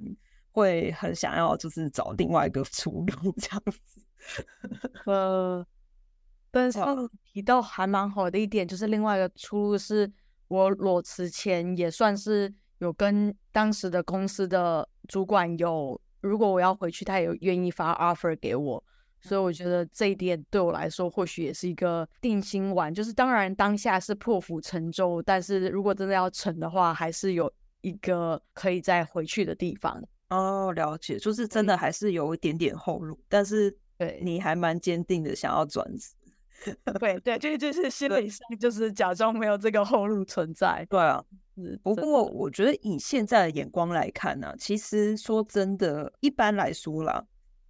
[0.52, 4.46] 会很想要就是找另外一个出路 这样子。
[5.06, 5.65] 呃，
[6.52, 6.78] 但是
[7.24, 10.12] 提到还蛮好的一点，就是另外一个出路是
[10.52, 16.00] 我裸辞前也算是有跟当时的公司的主管有。
[16.20, 18.84] 如果我要回去，他也愿意发 offer 给我，
[19.22, 22.94] 所以我觉得这一点对我来说或许也是一个定心丸。
[22.94, 30.00] 就是当然当下是破釜沉舟，但是如果真的要成的话，还是有一个可以再回去的地方。
[30.30, 36.14] 哦，了解，就是真的还是有一点点后路，但是对你还蛮坚定的想要转职。
[37.00, 40.86] 对对，就就是心理上就是假装没有这个后路存在。
[40.89, 41.24] 对啊，
[41.82, 47.26] 不过我觉得以现在的眼光来看呢、啊，其实说真的，一般来说啦，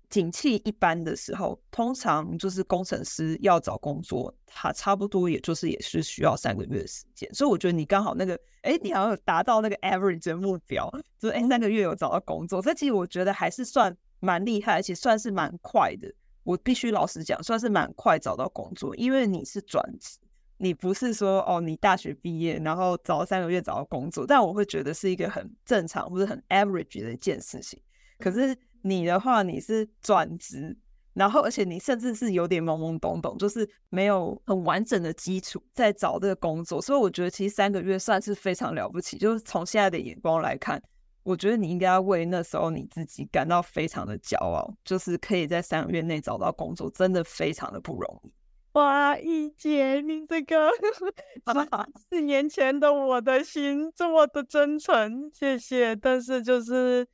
[0.10, 7.34] 景气一般的时候，通常就是工程师要找工作，他差不多也就是也是需要三个月的时间。
[7.34, 16.14] 所以我觉得你刚好那个，哎，你好像有达到那个 average 的目标，就是哎三个月有找到工作，这其实我觉得还是算蛮厉害，而且算是蛮快的。
[16.44, 20.18] 我必须老实讲，算是蛮快找到工作，因为你是转职，
[20.58, 27.82] 你不是说哦，你大学毕业然后找三个月找到工作，但我会觉得是一个很正常或者很 average 的一件事情。
[28.20, 30.76] 可是你的话，你是转职，
[31.14, 39.18] 然后而且你甚至是有点懵懵懂懂，就是没有很完整的基础在找这个工作，所以我觉得其实三个月算是非常了不起。
[39.18, 40.82] 就是从现在的眼光来看。
[41.24, 48.32] 我觉得你应该要为那时候你自己感到非常的骄傲，就是可以在三个月内找到工作，真的非常的不容易。
[48.74, 50.70] 哇，一姐，你这个
[52.10, 55.96] 四年前的我的心这么的真诚，谢谢。
[55.96, 57.06] 但是就是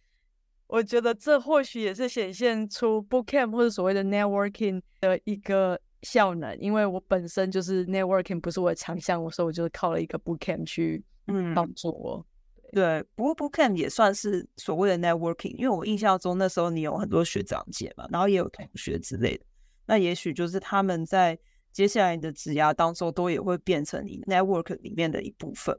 [0.67, 11.03] 我觉得这或许也是显现出 Bootcamp 或者所谓的 Networking 的一个效能，因为我本身就是 Networking 不是我的强项，所以我就是靠了一个 Bootcamp 去
[11.55, 12.17] 帮助我。
[12.19, 12.36] 嗯
[12.77, 19.43] 对，不过 Bootcamp 也算是所谓的 networking，因为我印象中那时候你有很多学长姐嘛，然后也有同学之类的，
[19.87, 21.35] 那也许就是他们在
[21.71, 25.75] 接下来你的职涯当中都也会变成你 network 里面的一部分。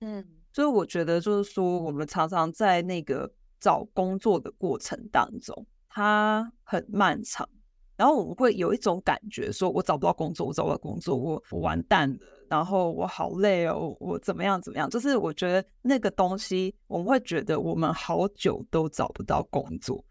[0.00, 3.30] 嗯，所以我觉得就是说，我们常常在那个
[3.60, 7.46] 找工作的过程当中，它很漫长。
[7.94, 14.88] 然后我们会有一种感觉，说我找不到工作，我找不到工作，我我完蛋了，然后我好累哦，我怎么样怎么样？
[14.90, 20.04] 就是我觉得那个东西，我们会觉得我们好久都找不到工作，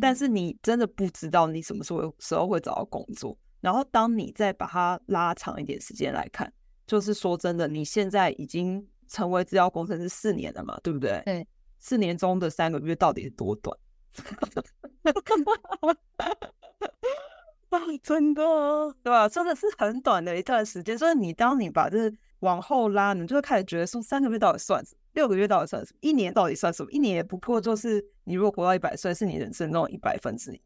[0.00, 3.36] 但是你真的不知道你什么时候时候会找到工作。
[3.60, 6.52] 然后当你再把它拉长一点时间来看，
[6.86, 11.22] 就是说真的，你现在已经成为资料工程师四年了嘛，对不对？
[11.24, 11.46] 对，
[11.78, 13.76] 四年中的三个月到底是多短？
[18.02, 18.42] 真的，
[19.02, 19.28] 对吧？
[19.28, 20.96] 真的是很短的一段时间。
[20.96, 25.00] 所以你当你把这往后拉，你就会开始觉得说，三个月到底算什么？
[25.14, 25.98] 六个月到底算什么？
[26.00, 26.90] 一年到底算什么？
[26.90, 30.60] 一年也不过就是你如果活到一百岁，是你人生中一百分之一。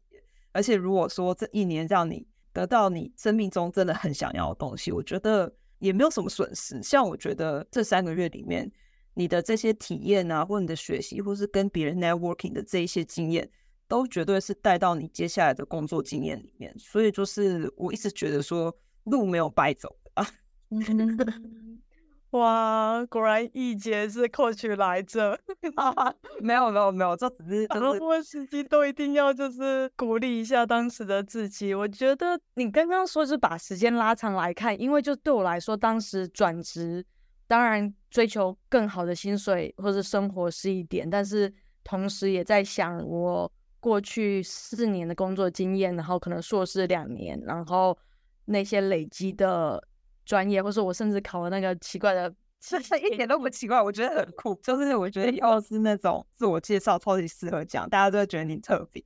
[0.51, 6.81] 而且如果说这一年让你得到你生命中真的很想要的东西，我觉得也没有什么损失。
[6.81, 8.69] 像我觉得这三个月里面，
[9.13, 13.47] 你的这些体验啊，或你的学习，或是跟别人 networking 的这一些经验。
[13.89, 18.73] 都绝对是带到你接下来的工作经验里面，所以就是我一直觉得说
[19.05, 20.25] 路没有白走啊。
[22.29, 25.35] 哇，果然一节是 coach 来着。
[26.39, 31.73] 没有没有没有，这只是很多时机都一定要就是鼓励一下当时的自己。
[31.73, 37.03] 我觉得你刚刚说是把时间拉长来看，因为就对我来说，当时转职
[37.47, 41.51] 当然追求更好的薪水或者生活是一点，但是
[41.83, 43.51] 同时也在想我。
[43.79, 47.97] 过去四年的工作经验，然后可能硕士两年，然后
[48.45, 49.81] 那些累积的
[50.25, 54.53] 专业，或是我甚至考了那个奇怪的，其实一点都不奇怪，我觉得很酷。
[54.61, 59.01] 就是我觉得要是那种自我介绍，超级适合讲，大家都会觉得你特别。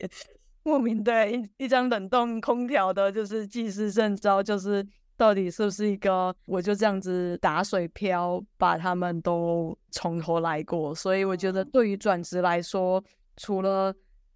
[0.64, 4.86] 莫名对一一张冷冻空调的，就是技师证照，就是
[5.18, 10.96] 到底是不是一个，我就这样子打水漂，把他们都从头来过。
[10.96, 13.04] 所以我觉得对于转职来说，
[13.36, 13.94] 除了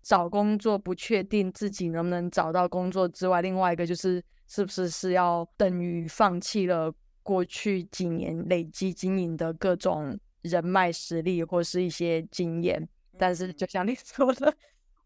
[0.07, 6.89] 找工作不确定自己能不能找到工作之外，另外一个就是是不是是要等于放弃了
[7.21, 12.87] 过去几年累积经营的各种人脉实力或是一些经验。
[13.17, 14.55] 但是就像你 说的，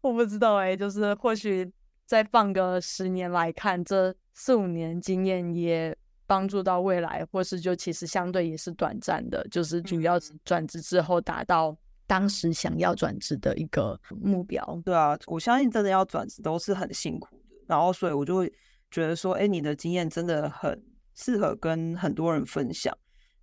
[0.02, 1.68] 我不知道哎、欸，就是或许
[2.06, 5.96] 再放个十年来看，这四五年经验也
[6.28, 11.76] 帮助到未来，或是就其实相对也是短暂的，就是主要是转职之后达到。
[12.12, 18.52] 当时想要转职的一个目标，对啊，我相信真的要转职都是很辛苦的，然后所以我就会
[18.90, 20.78] 觉得说，哎，你的经验真的很
[21.14, 22.94] 适合跟很多人分享。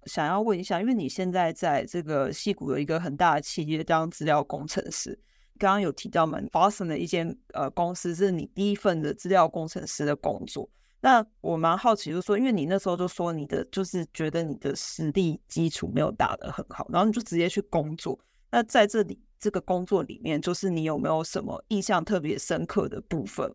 [0.05, 5.19] 想要问一下，因为你现在在这个矽谷有一个很大的企业当资料工程师，
[5.57, 10.69] 刚刚有提到嘛，Boston 的一间呃公司是你第一份的资料工程师的工作。
[11.01, 18.19] 那我蛮好奇，就是说，因为你那时候就说你的就是觉得你的实力基础没有打得很好，然后你就直接去工作。
[18.51, 23.53] 那在这里这个工作里面，就是你有没有什么印象特别深刻的部分？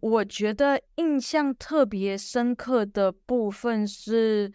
[0.00, 4.52] 我觉得印象特别深刻的部分是，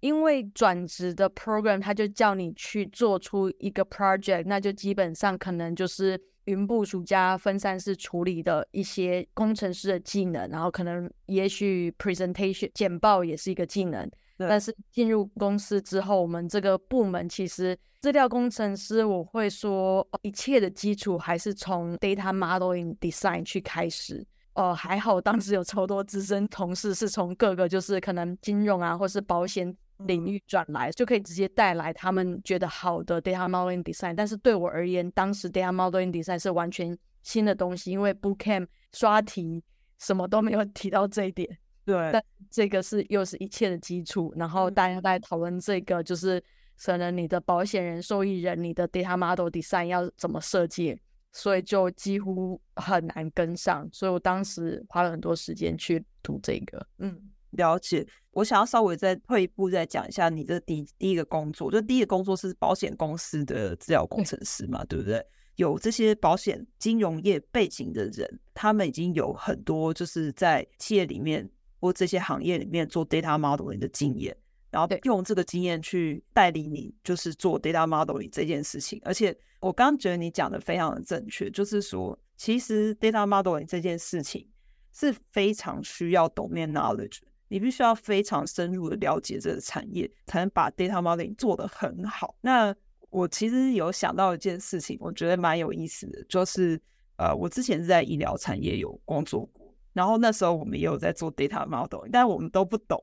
[0.00, 14.10] 因为转职的 program，他就叫你去做出一个 project，那就基本上可能就是云部署加分散式处理的一些工程师的技能，然后可能也许 presentation 简报也是一个技能。
[14.40, 24.26] 对但是进入公司之后，我们这个部门其实资料工程师，我会说一切的基础还是从 data modeling design 去开始。
[24.54, 29.76] 哦，还好当时有超多资深同事是从各个就是可能金融啊，或是保险
[30.06, 34.14] 领域转来，就可以直接带来他们觉得好的 data modeling design。
[34.14, 39.62] 但是对我而言，当时 data modeling design 是完全新的东西，因为 bootcamp 刷题
[39.98, 41.46] 什么都没有提到这一点。
[41.90, 44.32] 对，但这个是又是一切的基础。
[44.36, 46.40] 然后大家在讨论这个，就是
[46.80, 50.96] 可能你的保险人、受益人，你的 data model design 要怎么设计，
[51.32, 53.88] 所以就几乎很难跟上。
[53.92, 56.86] 所以我当时花了很多时间去读这个。
[56.98, 57.20] 嗯，
[57.50, 58.06] 了解。
[58.30, 65.26] 我想要稍微再退一步，再讲一下你的第第一个工作，就第一个工作是保险公司的治疗工程师嘛，对，对不对？
[65.56, 71.50] 有这些保险金融业背景的人，他们已经有很多就是在企业里面。
[71.80, 74.36] 或这些行业里面做 data modeling 的经验，
[74.70, 79.00] 然后用这个经验去带领你，就是做 data modeling 这件事情。
[79.04, 84.46] 而且我刚刚觉得你讲的非常的正确，就是说，其实 data modeling 这件事情
[84.92, 87.18] 是非常需要 domain knowledge，
[87.48, 92.36] 你必须要非常深入的了解这个产业，才能把 data modeling 做得很好。
[92.42, 92.74] 那
[93.08, 96.80] 我其实有想到一件事情，我觉得蛮有意思的，就是
[97.16, 99.59] 呃，我之前是在医疗产业有工作过。
[99.92, 103.02] 然后那时候我们也有在做 data model，但我们都不懂。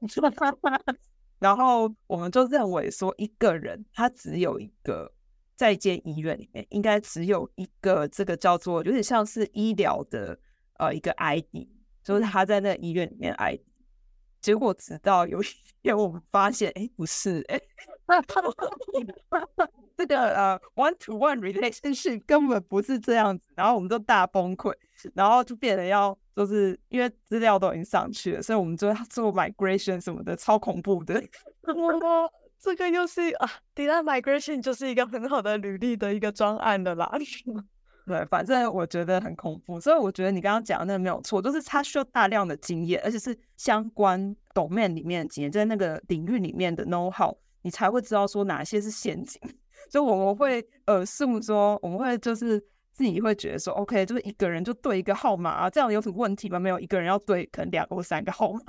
[1.40, 5.12] 然后我们就认为说，一个人他只有一个，
[5.56, 10.40] 在一间医院里面应该只有一个这个叫做有点像是医疗的
[10.80, 11.68] 呃一个 ID，
[12.04, 13.60] 就是他在那个医院里面 ID。
[14.42, 15.46] 结果直到有一
[15.84, 17.60] 天我们发现，哎，不是，哎，
[19.98, 23.52] 这个呃 one to one relationship 根本不是这样子。
[23.56, 24.74] 然后我们就大崩溃，
[25.14, 26.18] 然后就变得要。
[26.38, 31.16] 就是因为资料都已经上去了，所以我们就要 做 migration 什么的，超恐怖的。
[31.66, 37.12] 我这个又是啊，data migration 就是一个很好的履历的一个专案的啦。
[38.06, 49.42] 对，反正我觉得很恐怖，所以我觉得你刚刚讲的那个没有错，就是他需要大量的经验，而且是相关 domain 里面的经验，在那个领域里面的 know how，你才会知道说哪些是陷阱。
[49.90, 52.64] 所以我们会呃，是不是说我们会就是。
[52.98, 56.58] 自己会觉得说，OK，就是一个人就对一个号码啊，这样有什么问题吗？
[56.58, 58.60] 没有，一个人要对可能两个或三个号码，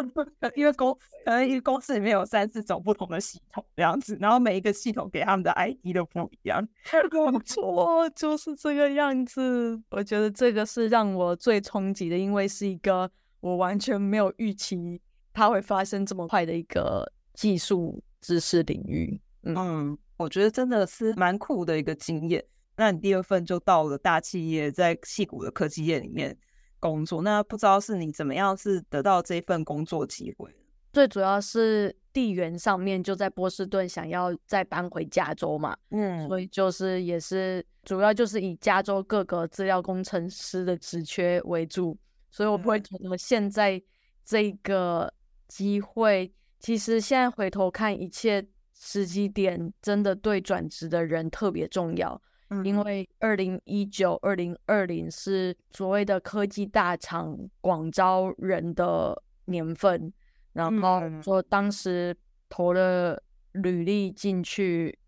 [0.54, 0.92] 因为公
[1.24, 6.62] 可能一个公司里面有三四种不同的系统这样子，然后每一个系统给他们的 ID 都不一样。
[7.32, 9.80] 没错，就是这个样子。
[9.88, 13.10] 我觉得这个是让我最冲击的，因为是一个
[13.40, 15.00] 我完全没有预期
[15.32, 19.18] 它会发生这么快的一个技术知识领域。
[19.44, 22.44] 嗯，嗯，我觉得真的是蛮酷的一个经验。
[22.80, 26.34] 那你第二份就到了大企业，在戏谷的科技业里面
[26.78, 27.20] 工作。
[27.20, 30.50] 那不知道是你怎么样是得到这份工作机会？
[30.90, 35.76] 最主要是地缘上面就在波士顿，想要再搬回加州嘛。
[35.90, 41.94] 嗯，所以就是也是主要就是以加州各个资料工程师的职缺为主。
[42.30, 43.78] 所以我不会觉得现在
[44.24, 45.12] 这个
[45.48, 52.18] 机会，其实现在回头看一切时机点，真的对转职的人特别重要。
[52.64, 60.12] 因为二零一九、二零二零是所谓的科技大厂广招人的年份，
[60.52, 62.12] 然后说当时
[62.48, 63.22] 投了
[63.52, 64.98] 履历进去，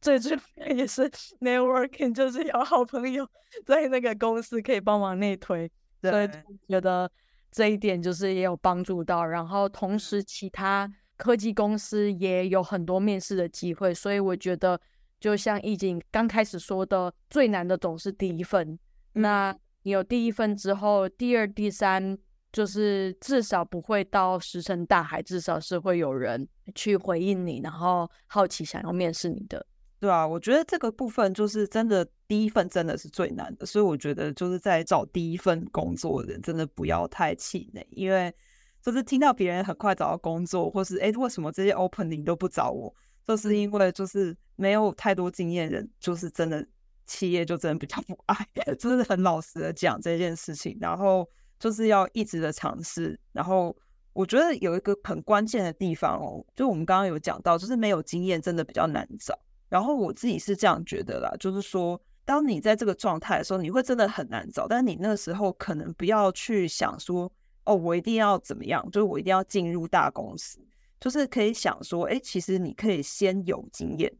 [0.00, 1.08] 最主要也是
[1.40, 3.24] networking，就是有好朋友
[3.64, 5.70] 在那个公司可以帮忙内推，
[6.00, 6.28] 对所以
[6.68, 7.08] 觉得
[7.52, 9.24] 这一点就是也有帮助到。
[9.24, 14.80] 然后同时其他科技公司也有很多面试的机会，所以我觉得。
[15.20, 18.78] 就像易经刚开始说的，最难的总是第一份。
[19.12, 22.16] 那你有第一份之后，第二、第三，
[22.52, 29.64] 就是至少不会到石沉大海，至少是会有人去回应你，然后好奇想要面试你的。
[30.00, 33.66] 对啊，我觉得这个部分就是真的，第一份真的是最难的。
[33.66, 38.32] 所以我觉得就是在找第一份工作的人，真的不要太气馁，因为
[38.80, 42.94] 就是听到别人很快找到工作，或是哎为什么这些 opening 都不找我？
[43.28, 46.66] 就是因为就是没有太多经验人，就是真的
[47.04, 48.34] 企业就真的比较不爱，
[48.80, 51.28] 就是很老实的讲这件事情，然后
[51.60, 53.20] 就是要一直的尝试。
[53.32, 53.76] 然后
[54.14, 59.38] 我觉得有一个很关键的地方哦，就我们刚刚有讲到，就是没有经验真的比较难找。
[59.68, 64.66] 然后我自己是这样觉得啦，就是说，当你在这个状态的时候，你会真的很难找。
[64.66, 67.30] 但你那个时候可能不要去想说，
[67.64, 70.58] 哦，我一定要怎么样，就是我一定要进入大公司。
[71.00, 74.12] 就是可以想说，哎，其实你可以先有经验，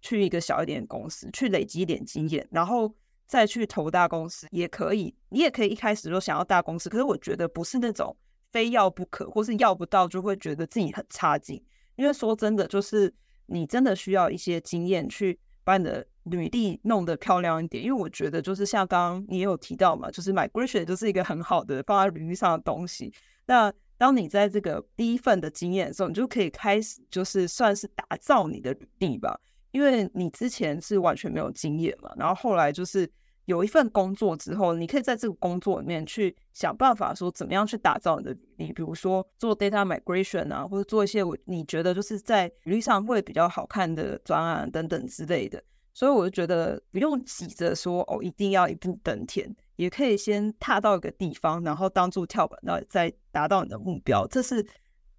[0.00, 2.92] 去一个小一点的公司，去累积一点经验，然后
[3.26, 5.14] 再去投大公司也可以。
[5.28, 8.16] 你也可以一开始就想要大公司，可是我觉得不是那种
[8.52, 11.62] 非要不可，或是要不到就会觉得自己很差劲。
[11.96, 13.12] 因为说真的，就是
[13.46, 17.82] 你真的需要一些经验去把你的履历弄得漂亮一点。
[17.82, 23.12] 因为我觉得就是像刚刚你也有提到嘛，就是 migration 就是一个很好的放在履历上的东西。
[23.46, 29.38] 那当你在这个第一份的经验的时候，你就可以开始就是算是打造你的履历吧。
[29.72, 33.10] 因为你之前是完全没有经验嘛，然后后来就是
[33.46, 45.60] 有一份工作之后，你可以在这个工作里面去想办法说怎么样去打造你的履历，比如说做 data migration 啊，或者做一些我你觉得就是在履历上会比较好看的专案等等之类的。
[45.92, 54.66] 所以我就觉得不用急着说哦，一定要一步登天，也可以先踏到一个地方，然后当做跳板，然后再达到你的目标，这是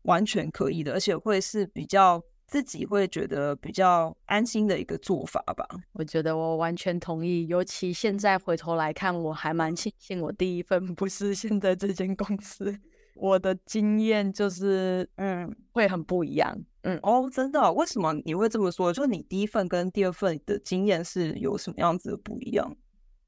[0.03, 2.24] 完全可以的，而且会是比较。
[2.47, 5.68] 自己会觉得比较安心的一个做法吧。
[5.93, 12.80] 我觉得我完全同意，尤其现在回头来看，我还蛮庆幸我第一份不是现在这间公司。
[13.16, 16.56] 我的经验就是，嗯，会很不一样。
[16.84, 17.74] 嗯，哦，真的哦？
[17.74, 18.93] 为什么你会这么说？
[18.93, 22.72] 就你第一份跟第二份的经验是有什么样子的不一样？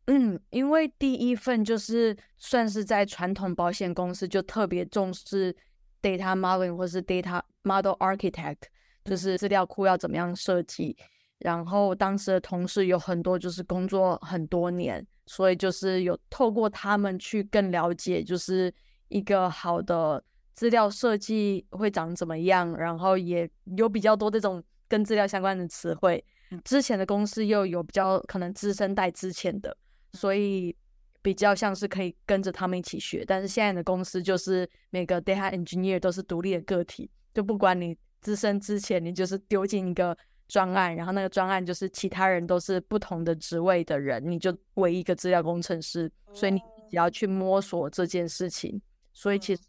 [0.08, 5.55] 嗯，因为第一份就是算是在传统保险公司，就特别重视
[6.01, 8.58] data modeling 或是 data model architect。
[9.05, 10.93] 就是资料库要怎么样设计，
[11.38, 18.70] 然后当时的同事有很多就是工作很多年，所以就是有透过他们去更了解，就是
[19.08, 20.22] 一个好的
[20.55, 26.22] 资料设计会长怎么样，然后也有比较多这种跟资料相关的词汇。
[26.66, 29.78] 之前的公司又有比较可能资深带之前的，
[30.18, 30.76] 所以
[31.22, 33.24] 比较像是可以跟着他们一起学。
[33.26, 37.97] 但是现在的公司就是每个 data engineer 都是独立的个体，就不管你。
[38.20, 46.59] 资深之前，你就是丢进一个专案，然后那个专案就是其他人都是不同的职位的人，你就为一个资料工程师，所以你
[46.89, 48.82] 只要去摸索这件事情。
[49.13, 49.61] 所以其实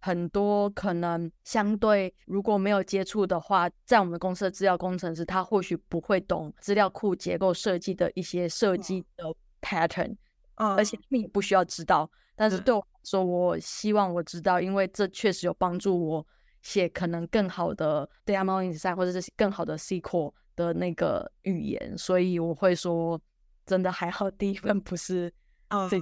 [0.00, 9.24] 很多可能相对如果没有接触的话，在我们公司的资料工程师，他或许不会懂资料库结构设计的一些设计的
[9.60, 10.16] pattern，
[10.56, 12.10] 而且你不需要知道。
[12.34, 16.26] 但是对我来说，我希望我知道，因为这确实有帮助我。
[16.60, 23.18] 写可能更好的 data modeling 或者是更好的 SQL 的那个语言，所以我会说，
[23.64, 25.32] 真的还好，第一份不是
[25.68, 26.00] 啊，对，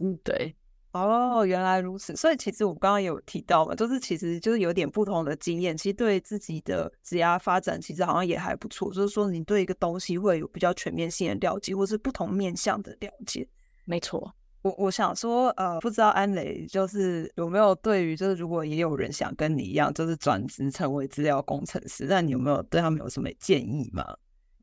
[0.00, 0.54] 嗯，对，
[0.94, 13.46] 哦，原来如此，所以其实我刚刚有提到嘛，就是其实就是有点不同的经验，其实对自己的职业发展其实好像也还不错，就是说你对一个东西会有比较全面性的了解，或是不同面向的了解，
[13.84, 14.32] 没错。
[14.62, 24.02] 我我想说，呃，不知道安磊就是有没有对于，就是如果也有人想跟你一样，就是转职成为资料工程师，那你有没有对他们有什么建议吗？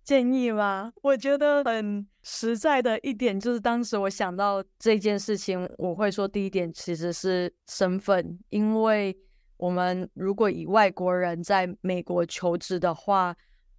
[0.03, 0.91] 建议吗？
[1.01, 9.17] 我觉得很实在的一点就是，当时我想到这件事情，我会说第一点其实是身份，因为
[9.57, 13.35] 我们如果以外国人在美国求职的话，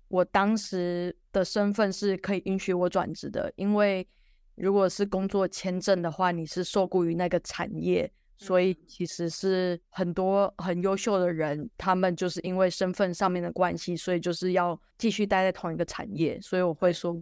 [0.09, 4.07] 我当时的身份是可以允许我转职的，因为。
[4.55, 8.13] 如果是工作签证的话，你是受雇于那个产业，
[8.43, 16.41] 所以其实是很多很优秀的人，他们就是因为身份上面的关系，所以就是要继续待在同一个产业。
[16.41, 17.17] 所以我会说，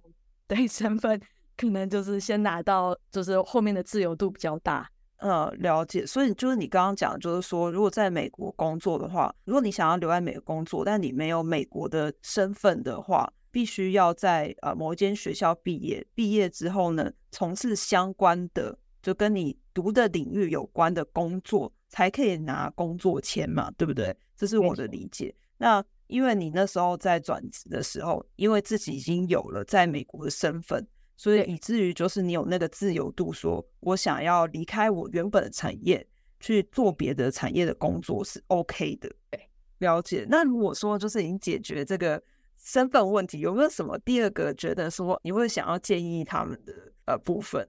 [0.47, 1.21] 对 身份
[1.57, 4.91] 可能就是先拿到，就是后面的自由度比较大。
[5.19, 6.07] 呃，了解。
[6.07, 13.31] 所以就是你刚刚讲，就是说，如果在美国工作的话，如果你想要留在美国工作，但你没有美国的身份的话。
[13.53, 24.17] 必须要在呃某一间学校毕业，毕业之后呢，从事相关的，就跟你读的领域有关的工作，才可以拿工作签嘛，对不对？
[24.37, 25.35] 这是我的理解。
[25.59, 30.87] 那因为你那时候在转职的时候，因为自己已经有了在美国的身份，
[31.17, 36.07] 所以以至于就是你有那个自由度，说我想要离开我原本的产业
[36.39, 39.11] 去做别的产业的工作是 OK 的。
[39.31, 39.49] 对，
[39.79, 40.27] 了解。
[40.29, 42.23] 那如果说就是已经解决这个。
[42.63, 46.75] 身份问题有没有什么第二个觉得说你会想要建议他们的
[47.07, 47.67] 呃部分？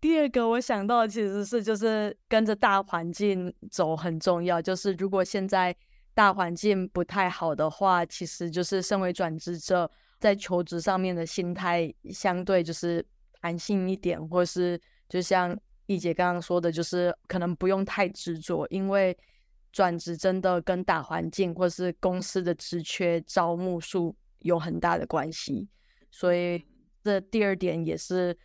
[0.00, 4.60] 第二个我想到的其实是就是跟着大环境走很重要。
[4.60, 5.74] 就是如果现在
[6.14, 13.04] 大环境不太好的话，其实就是身为转职者在求职上面的心态相对就是
[13.40, 19.16] 弹性一点，或是就像易姐刚刚说的，就是可能不用太执着，因为
[19.72, 24.16] 转职真的跟大环境或是公司的职缺招募数。
[24.42, 25.68] 有很大的关系，
[26.12, 26.64] 所以
[27.02, 28.38] 这第二点也是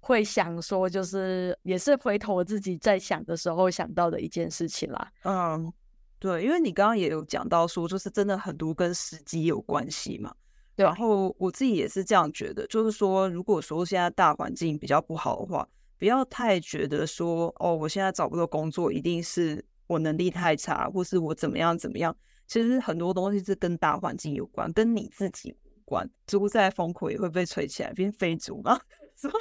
[0.00, 5.12] 会想说，就是也是回头我自己在想的时候想到的一件事情啦。
[5.24, 5.72] 嗯，
[6.18, 10.34] 对，因为你刚刚也有讲到说，就是真的很多跟时机有关系嘛。
[10.74, 22.16] 对，然后我自己也是这样觉得，就是说，如果说现在大环境比较不好的话，不要太觉得说，哦，我现在找不到工作，一定是我能力太差，或是我怎么样怎么样。
[22.46, 26.08] 其实很多东西是跟大环境有关，跟你自己无关。
[26.26, 28.80] 猪在风口也会被吹起来变飞猪嘛。
[29.14, 29.34] 所以，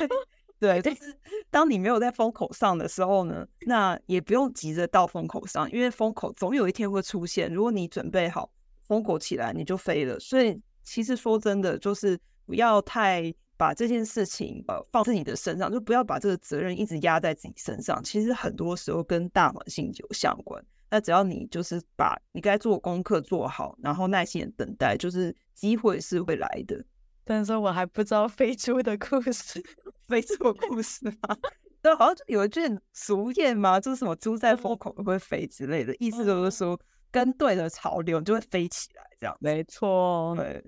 [0.59, 1.01] 对，但是
[1.49, 7.51] 当你没有在风口上的时候呢，那也不用急着到风口上，因为风口总有一天会出现。
[7.53, 8.51] 如果你准备好，
[8.87, 10.19] 风口起来，你就飞了。
[10.19, 10.61] 所以。
[10.81, 18.03] 其实说真的，就是不要太把这件事情呃放自己的身上，就不要把这个责任一直压在自己身上。
[18.03, 20.65] 其实很多时候跟大环境有相关。
[20.89, 26.83] 那只要你就是把你该做功课做好，然后耐心的等待，就是机会是会来的。
[27.23, 29.63] 但是我还不知道飞猪的故事，
[30.09, 31.37] 飞猪的故事吗？
[31.81, 36.77] 对，好像有一句俗谚嘛，就是什么“猪在风口会飞”之类的，意思就是说
[37.09, 39.37] 跟对了潮流就会飞起来，这样。
[39.39, 40.61] 没错，对。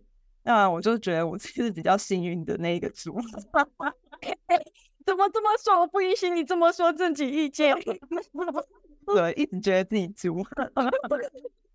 [0.44, 3.14] 那我就觉得我自己是比较幸运的那一个猪，
[5.06, 5.80] 怎么这么说？
[5.82, 7.76] 我不允许你这么说自己意见。
[9.06, 10.42] 对，一直觉得自己猪，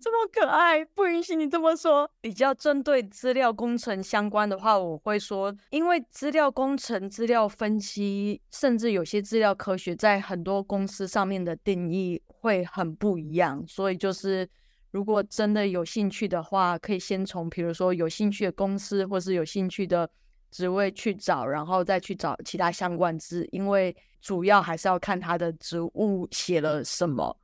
[0.00, 2.10] 这么可爱，不允许你这么说。
[2.20, 14.48] 比较针对资料工程相关的话，我会说，因为资料工程、资料分析，甚至有些资料科学，在很多公司上面的定义会很不一样，所以就是。
[14.90, 20.08] 如果真的有兴趣的话，可以先从比如说有兴趣的公司或是有兴趣的
[20.50, 27.36] 职位去找，然后再去找其他相关字，因为主要还是要看他的职务写了什么，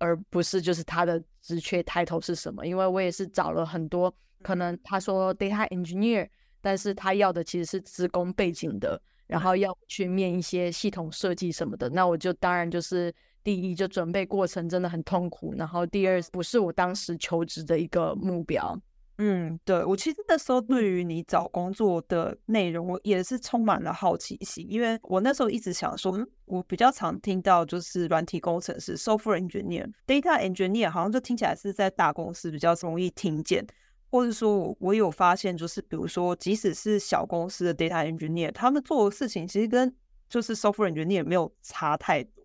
[0.00, 2.66] 而不是就是他的职缺 title 是什么。
[2.66, 6.28] 因为我也是找了很多，可能他说 data engineer，
[6.60, 13.14] 但是他要的其实是职工背景的，然后要去面一些系统设计什么的，那我就当然就是。
[13.42, 18.78] 第一，就准备过程真的很痛苦，然后第二，不是我当时求职的一个目标。
[19.22, 33.62] 嗯，对，我其实那时候对于你找工作的内容，我也是充满了好奇心，因为我那时候一直想说，我比较常听到就是软体工程师 （software engineer）、data engineer，好像就听起来是在大公司比较容易听见，
[34.10, 39.94] 或者说我我有发现，就是比如说，即使是小公司的 data engineer，他们做的事情其实跟
[40.30, 42.39] 就是 software engineer 没有差太多。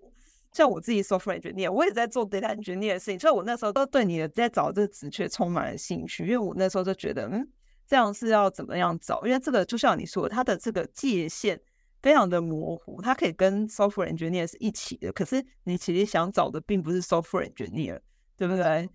[0.55, 7.45] 像我自己 software engineer，我也在做 data engineer 的事情，所以我那时候都对你的在找这个职缺充满了兴趣，因为我那时候就觉得，嗯，
[7.85, 9.21] 这样是要怎么样找？
[9.25, 11.59] 因为这个就像你说，它的这个界限
[12.01, 17.99] 非常的模糊，它可以跟 software engineer 是一起的，可是你其实想找的并不是 software engineer，
[18.37, 18.89] 对不对？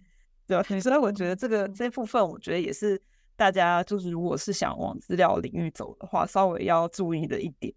[0.47, 2.99] 对，所以我觉得这个这部分，我觉得也是
[3.37, 7.71] 大家就是如果是想往资料领域走的话，稍微要注意的一点。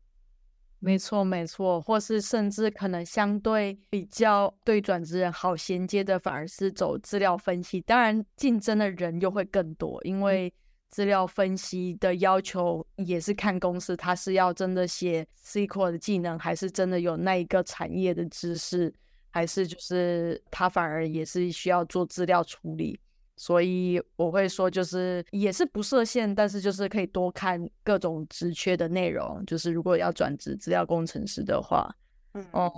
[0.86, 7.79] 没错，没错，或是甚至可能相对比较对转职人好衔接的，反而是走资料分析。
[7.79, 10.53] 当然，竞争的人又会更多，因为
[10.89, 18.93] 资料分析的要求也是看公司，他是要真的写 SQL 的技能，还是真的有那一个产业的知识，
[19.29, 22.99] 还是就是他反而也是需要做资料处理。
[23.43, 29.43] 所以我会说，就是也是不设限，但是就是可以多看各种职缺的内容。
[29.45, 31.93] 就是如果要转职资料工程师的话，
[32.35, 32.71] 嗯，哦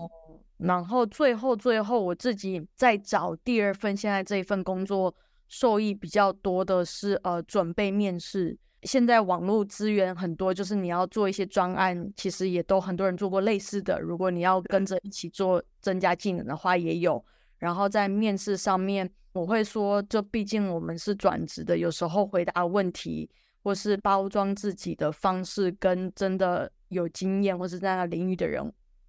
[0.58, 5.14] 然后最后最后我自己在找第二份现在这一份工作，
[5.48, 8.58] 受益比较多的是呃准备面试。
[8.82, 14.00] 现在网络资源很多，就是你要做一些专案，其实也都很多人做过类似的。
[14.02, 17.24] 如果你要跟着一起做增加技能的话，也有。
[17.58, 19.10] 然后在面试上面。
[19.34, 23.30] 我会说，就毕竟我们是转职的，有时候回答问题
[23.62, 28.64] 或是包装自己的方式，跟真的有经验或是在那领域的人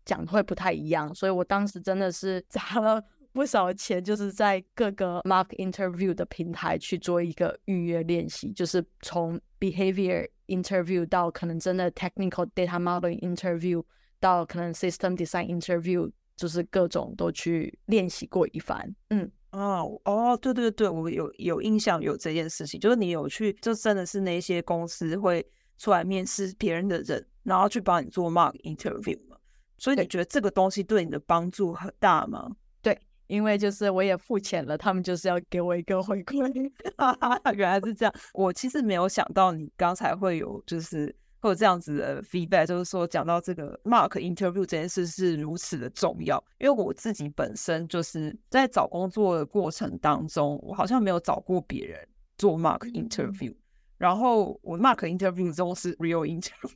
[0.04, 1.14] 讲会不太一样。
[1.14, 13.80] 所以我当时真的是 砸了不少钱，就是在各个 mock interview 的平台去做一个预约练习，就是从 behavior interview 到可能真的 technical data modeling interview，
[14.18, 18.94] 到可能 system design interview，就是各种都去练习过一番。
[19.10, 19.30] 嗯。
[19.52, 25.46] 哦哦，对对对，我有有印象有这件事情，就是你有去，就真的是那些公司会
[25.78, 29.36] 出来面试别人的人，然后去帮你做 mock interview 嘛。
[29.78, 32.54] 所以你觉得这个东西对你的帮助很大吗？
[32.82, 36.70] 对，因为就是我也付钱了，他们就是要给我一个回馈。
[37.56, 41.16] 原来是这样，我其实没有想到你刚才会有就是。
[41.46, 53.54] 会有这样子的 feedback，就是说讲到这个 mark interview 这件事是如此的重要，因为我自己本身就是在找工作的过程当中，我好像没有找过别人做 mark interview，
[53.96, 56.70] 然后我 mark interview 中是 real interview，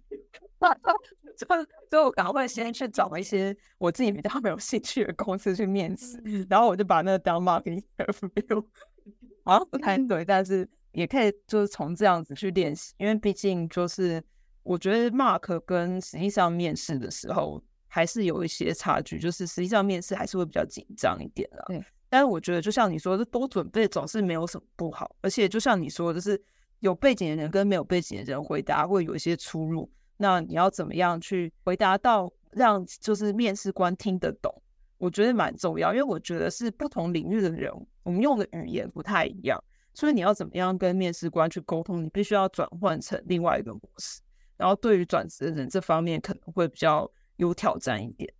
[1.36, 1.46] 就
[1.90, 8.64] 所以我赶快先去找一些我自己比较没有兴趣的公司去面试，然后我就把那个当 mark interview，
[9.44, 10.68] 好像不太对，但是。
[10.92, 14.20] 也可以就是从这样子去练习，因为毕竟就是
[14.62, 21.64] 我觉得 Mark 跟实际上面试的时候还是有一些差距，就是实际上面试还是会比较紧张一点啦。
[21.66, 26.40] 对，但是我觉得就像你说的，多准备总是没有什么不好，而且就像你说的，就是
[26.80, 34.62] 有背景的人跟没有背景的人回答会有一些出入，那你要怎么样去回答到让就是面试官听得懂？
[34.98, 39.58] 我觉得蛮重要，因为我觉得是不同领域的人，我们用的语言不太一样，
[39.94, 44.20] 所以你要怎么样跟面试官去沟通，你必须要转换成另外一个模式。
[44.60, 48.30] 然后对于转职的人这方面可能会比较有挑战一点。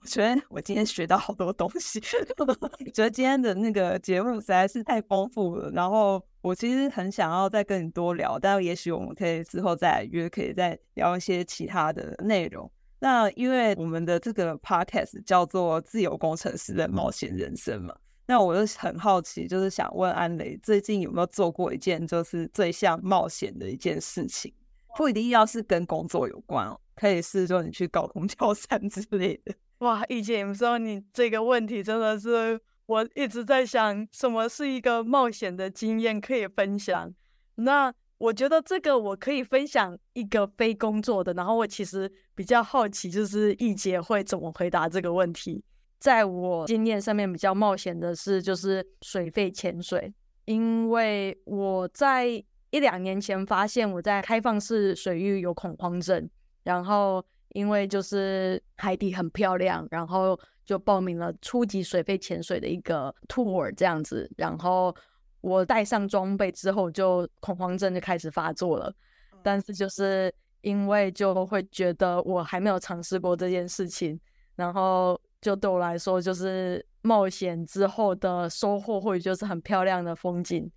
[0.00, 2.00] 我觉得我今天学到好多东西，
[2.92, 5.70] 觉得今天的那个节目实在是太丰富了。
[5.70, 12.70] 然后我其实很想要再跟你多聊，但也许我们可以之后再约，可以再聊一些其他的内容。
[13.00, 17.94] 那因为我们的这个 podcast 叫做《自由工程师的冒险人生》嘛，
[18.26, 24.52] 那我就很好奇，就是想问安雷最近有没有做过一件就是最像冒险的一件事情？
[24.98, 29.54] 不一定要是跟工作有关哦，可以是说你去搞空跳伞之类的。
[29.78, 37.14] 哇，易姐，你说你这个问题真的是我一直在想，什么是一个冒险的经验可以分享？
[37.54, 37.94] 那。
[38.18, 45.62] 我觉得这个我可以分享一个非工作的，然后我其实比较好奇，就是易姐会怎么回答这个问题。
[46.00, 50.12] 在我经验上面比较冒险的是，就是水肺潜水，
[50.46, 56.28] 因为我在一两年前发现我在开放式水域有恐慌症，
[56.62, 64.94] 然后因为就是海底很漂亮，然后就报名了初级水肺潜水的一个 tour 这样子，然后。
[65.40, 68.92] 我带上装备之后，就恐慌症就开始发作了。
[69.40, 74.18] 但是就是因为就会觉得我还没有尝试过这件事情，
[74.56, 80.68] 然后就对我来说，就是冒险之后的收获，或者就是很漂亮的风景。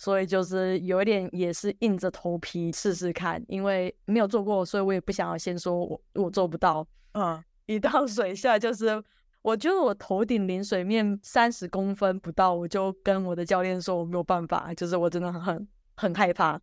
[0.00, 6.86] 所以就是有一点也是硬着头皮试试看，因为没有做过，所以我也不想要先说我我做不到。
[7.12, 9.04] 嗯，一到水下就是。
[9.42, 16.60] 我觉得我头顶临水面三十公分不到，我就跟我的教练说我没有办法，就是我真的很很害怕，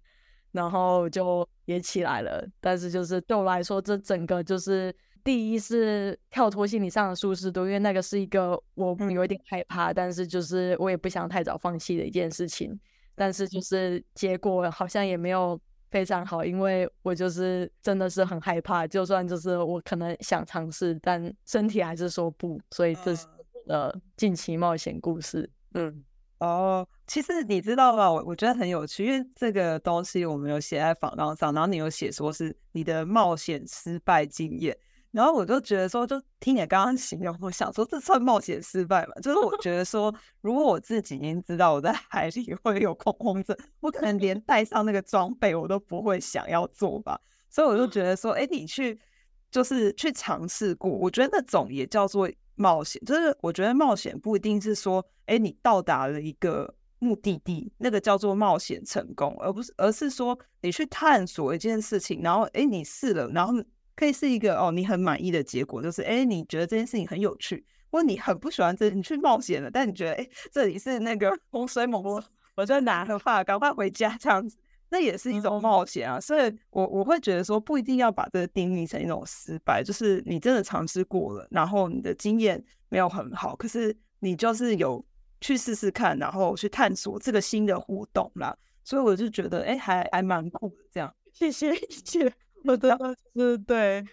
[0.51, 2.47] 然后就也起来了。
[2.59, 12.79] 但是就是对我来说，这整个就是第一是跳脱心理上的舒适度，因为那个是一个我有一点害怕，但是就是我也不想太早放弃的一件事情。
[13.17, 15.59] 但是就是结果好像也没有。
[15.89, 23.25] 非常好，因为我就是真的是很害怕，就算就是我可能想尝试，但身体还是说不，所以这是
[23.67, 25.49] 呃近期冒险故事。
[25.75, 26.03] 嗯，
[26.39, 28.11] 哦，其实你知道吗？
[28.11, 34.77] 我我觉得很有趣，因为这个东西我们有写在访纲上，然后你有写说是你的冒险失败经验。
[35.17, 39.13] 然后我就觉得说，就听你刚刚形容，我想说这算冒险失败嘛？
[39.15, 47.19] 就是我觉得说，如果我自己已经知道我在海里会有恐慌症，我可能连带上那个装备我都不会想要做吧。
[47.49, 48.99] 所以我就觉得说，哎，你去
[49.49, 53.03] 就是去尝试过，我觉得那种也叫做冒险。
[53.03, 63.55] 就是我觉得冒险不一定是说，哎，你到达了一个目的地，那个叫做冒险成功，而不是而是说你去探索一件事情，然后哎，你试了，然后。
[63.97, 72.23] 可以是一个哦，你很满意的结果，就是哎，你觉得这件事情很有趣，或你很不喜欢这，你去冒险了，但你觉得哎，这里是那个洪水 猛兽，
[72.55, 74.55] 我就拿的话， 赶快回家这样子，
[74.89, 76.19] 那也是一种冒险啊。
[76.19, 85.03] 所以我我会觉得说，不一定要把这个定义成一种失败，就是你真的尝试过了，然后你的经验没有很好，可是你就是有
[85.41, 88.55] 去试试看，然后去探索这个新的互动啦。
[88.83, 91.11] 所以我就觉得哎，还还蛮酷的这样。
[91.33, 92.46] 谢谢，谢谢。
[92.67, 94.03] 我真的是对，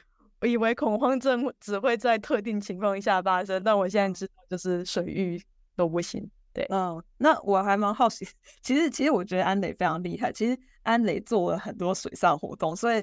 [0.40, 5.42] 我以为恐慌症只会在特定情况下发生，但我现在知道就是水域
[5.74, 6.30] 都不行。
[6.52, 8.24] 对，嗯，那我还蛮好奇，
[8.62, 10.32] 其实其实我觉得安磊非常厉害。
[10.32, 13.02] 其实安磊做了很多水上活动，所以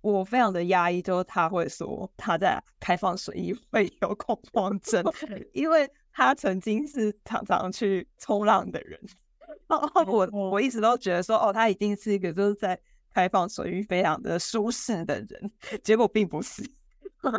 [0.00, 5.04] 我非常的压抑，就是他会说他在开放水域会有恐慌症，
[5.52, 8.98] 因为他曾经是常常去冲浪的人。
[9.68, 12.80] 然后我我一直都觉得说，哦，他一定是一个就是在。
[13.16, 15.50] 开放水域非常的舒适的人，
[15.82, 16.62] 结果并不是，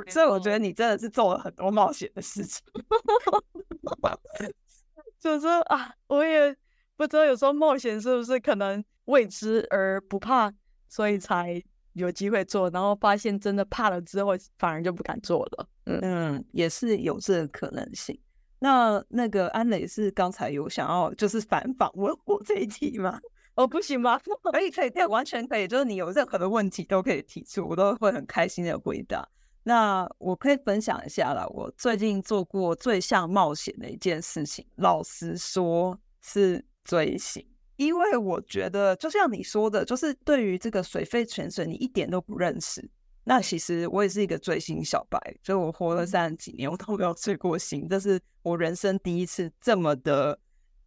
[0.09, 2.65] 所以我觉得你真的是做了很多冒险的事情。
[5.19, 6.51] 就是啊，我也
[6.95, 10.51] 不知道有时候冒险是不是可能未知而不怕，
[10.89, 11.61] 所以才
[11.93, 15.69] 有机会做，然后发现真的怕了之后，反而就不敢做了。
[15.85, 18.19] 嗯嗯，也是有这个可能性。
[18.57, 23.21] 那那个安磊是刚才有想要就是反访问我这一题吗？
[23.57, 24.19] 哦，不行吗？
[24.53, 25.67] 可以，可以，可以，完全可以。
[25.67, 29.27] 就是你有任何的问题都可以提出，我都会很开心的回答。
[29.63, 37.45] 那我可以分享一下啦，我最近做过最像冒险的一件事情，老实说是追星。
[37.77, 42.87] 因为我觉得就像你说的，就是对于这个水肺潜水，你一点都不认识。
[43.23, 50.39] 那其实我也是一个追星小白，所以我活了三十几年，我都没有追过星，这是我人生第一次这么的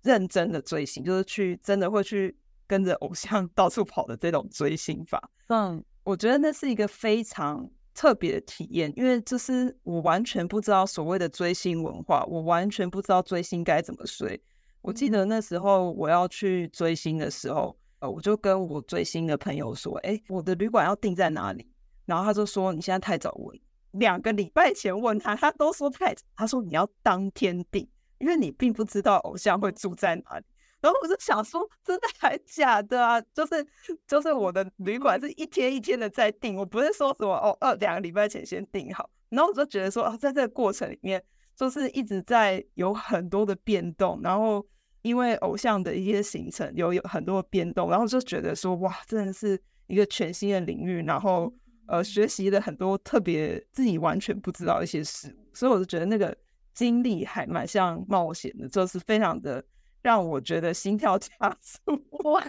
[0.03, 2.35] 认真的追星，就是去真的会去
[2.71, 5.29] 跟着偶像 到处跑的这种追星法。
[5.49, 14.41] 嗯，我觉得那是一个非常特别的体验，因为就是我完全不知道所谓的追星文化，我完全不知道追星该怎么追。
[14.83, 21.69] 我记得那时候我要去追星的时候，呃，我就跟我追星的朋友说：“哎，我的旅馆要定在哪里？”
[22.07, 23.59] 然后他就说：“你现在太早问，
[23.91, 26.23] 两个礼拜前问他，他都说太早。
[26.37, 27.87] 他说你要当天定，
[28.19, 30.45] 因为你并不知道偶像会住在哪里。
[30.81, 33.21] 然后我就想说，真的还假的啊？
[33.35, 33.67] 就是
[34.07, 39.09] 就是我的旅馆是一天一天的在订，我不是说什么哦，二两个礼拜前先订好。
[39.29, 41.23] 然后我就觉得说，哦，在这个过程里面，
[41.55, 44.21] 就是一直在有很多的变动。
[44.23, 44.67] 然后
[45.03, 51.03] 因为偶像的一些行程有有很多的变动，然后就觉得说，哇，真的是一个全新的领域。
[51.05, 51.53] 然后。
[51.87, 56.33] 呃，学习了很多特别自己完全不知道一些事物，所以我就觉得那个
[56.73, 59.61] 经历还蛮像冒险的，就是非常的
[60.03, 61.31] 让我觉得心跳加
[61.61, 61.79] 速。
[62.25, 62.43] 哇，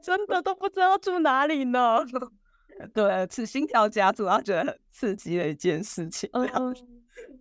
[0.00, 1.98] 真的都不知道住哪里呢？
[2.94, 6.28] 对，是心跳加速，然后觉得很刺激的一件事情。
[6.32, 6.74] 嗯，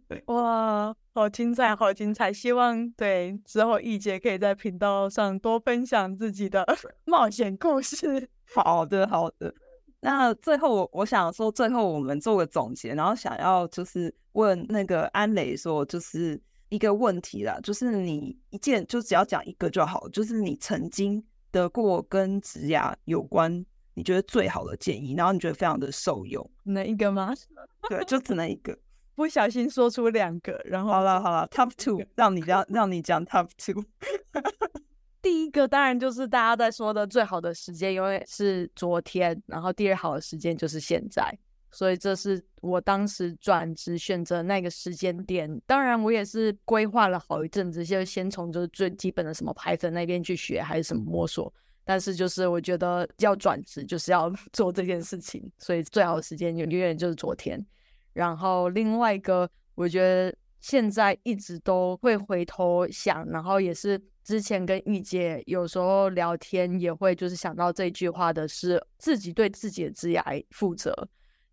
[0.07, 2.31] 对，哇，好精彩，好精彩！
[2.31, 6.65] 希望对之后易姐可以在频道上多分享自己的
[7.05, 8.29] 冒险故事。
[8.53, 9.53] 好的，好的。
[10.01, 16.39] 那最后我我想说，最后我们做个总结，然后想要就是问那个安磊说，就是
[16.71, 23.63] 一个问题啦，就是你一件就只要讲一个就好，就是你曾经得过跟植牙有关，
[23.93, 27.33] 你觉得最好的建议，然后你觉得非常的受用，那一个吗？
[27.89, 28.77] 对，就只能一个，
[29.15, 33.83] 不小心说出两个，然后好了好了，Top two，让你让让你讲 Top two。
[35.21, 39.39] 第一个当然就是大家在说的最好的时间，永远是昨天。
[39.45, 41.37] 然后第二好的时间就是现在，
[41.71, 45.61] 所以这是我当时转职选择那个时间点。
[45.65, 51.51] 当然，我也是规划了好一阵子，就先从就是最基本的什么排程那边去学，还是什么摸索。
[51.83, 57.65] 但是就是我觉得要转职就是要 做这件事情，所以最好的时间永远就是昨天。
[58.13, 64.01] 然后另外一个，我觉得现在一直都会回头想，然后也是。
[64.23, 70.95] 之前跟玉姐有时候聊天，也会就是想到这句话的是自己对自己的职业负责，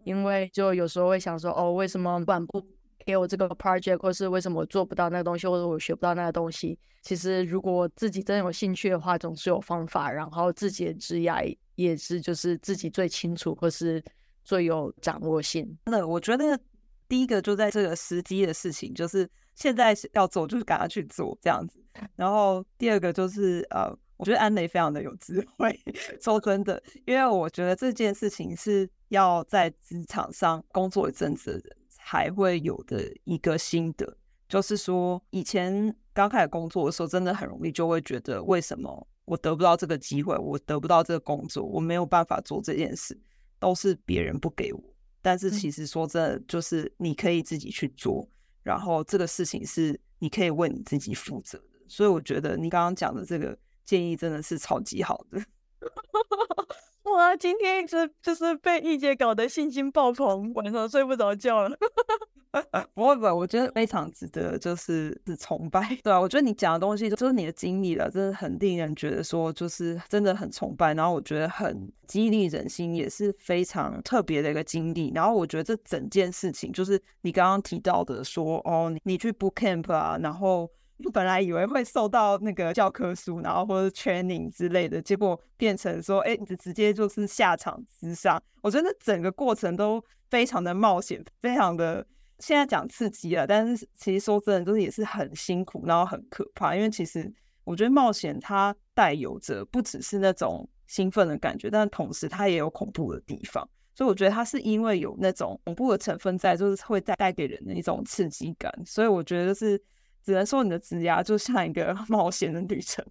[0.09, 2.67] 因为就有时候会想说，哦，为什么不不
[3.05, 6.79] 给我这个 project，或是为什么我做不到那个东西，或者我学不到那个东西？
[7.03, 10.11] 其实如果自己真有兴趣的话，总是有方法。
[10.11, 14.03] 然后自己的职业也是就是自己最清楚或是
[14.45, 15.79] 最有掌握性。
[15.85, 16.59] 那我觉得
[17.07, 21.79] 第一个就在这个时机的事情，就是现在要做，就是赶快去做这样子。
[22.17, 25.79] 然后第二个就是呃，我觉得安磊非常的有智慧。
[26.21, 34.17] 说真的，因为我觉得这件事情是要在职场上工作一阵子的人才会有的一个心得，
[34.49, 43.19] 就是说以前刚开始工作的时候，真的很容易就会觉得为什么我得不到这个机会，我得不到这个工作，我没有办法做这件事，
[43.59, 44.83] 都是别人不给我。
[45.21, 48.27] 但是其实说真的，就是你可以自己去做，
[48.63, 51.65] 然后这个事情是你可以为你自己负责的。
[51.89, 55.43] 所以我觉得你刚刚讲的这个建议真的是超级好的。
[57.15, 61.77] 哇，今天一直就是被易杰搞得信心爆棚，晚上睡不着觉了。
[62.95, 65.97] 不会不会，我觉得非常值得，就是是崇拜。
[66.03, 70.95] 对啊，我觉得你讲的东西就是你的经历了，真的很令人觉得说，就是真的很崇拜。
[70.95, 75.13] 然后我觉得很激励人心，也是非常特别的一个经历。
[75.15, 80.69] 然后我觉得这整件事情，就是你刚刚提到的说，哦，你去 book camp 啊，然后。
[81.13, 88.43] 本来以为会受到那个教科书，然后或者 training 之类的，结果变成说，哎，你直接就是下场之上。
[88.63, 92.05] 我觉得整个过程都非常的冒险，非常的
[92.41, 96.75] 现在讲刺激了，但是其实说真的，就是也是很辛苦，然后很可怕。
[96.75, 97.33] 因为其实
[97.63, 103.67] 我觉得冒险它带有着不只是那种兴奋的感觉，但同时它也有恐怖的地方。
[103.95, 108.73] 所以我觉得它是因为有那种恐怖的成分在，就是会带带给人的一种刺激感。
[108.85, 109.81] 所以我觉得是。
[110.25, 113.05] 只能说你的职涯就像一个 冒险的旅程，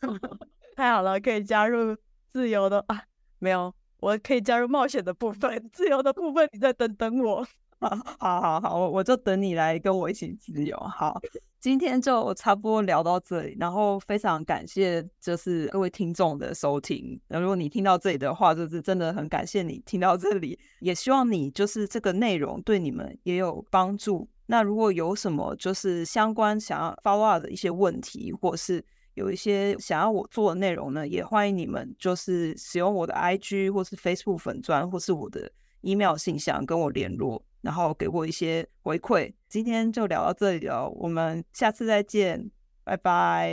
[0.76, 1.96] 太好了，可以加入
[2.32, 3.02] 自由的啊？
[3.38, 7.46] 没有，我可以加入冒险的部分， 自由的部分你再等等我。
[7.80, 10.76] 好好好，我我就等你来跟我一起自由。
[10.76, 11.20] 好，
[11.58, 17.20] 今天就差不多聊到这里，然后非常感谢就是各位听众的收听。
[17.26, 24.28] 如果你听到这里的话，就是真的很感谢你听到这里，也希望你就是这个内容对你们也有帮助。
[24.46, 28.84] 那如果有什么就是相关想要 follow up 的一些问题，或是
[29.14, 35.50] 有一些想要我做的内容呢，也欢迎你们就是使用我的 IG 或是 Facebook 粉专或是我的
[35.82, 39.32] email 信箱跟我联络，然后给我一些回馈。
[39.48, 42.50] 今天就聊到这里了，我们下次再见，
[42.84, 43.50] 拜拜，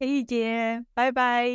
[0.00, 1.48] 黑玉姐，拜拜。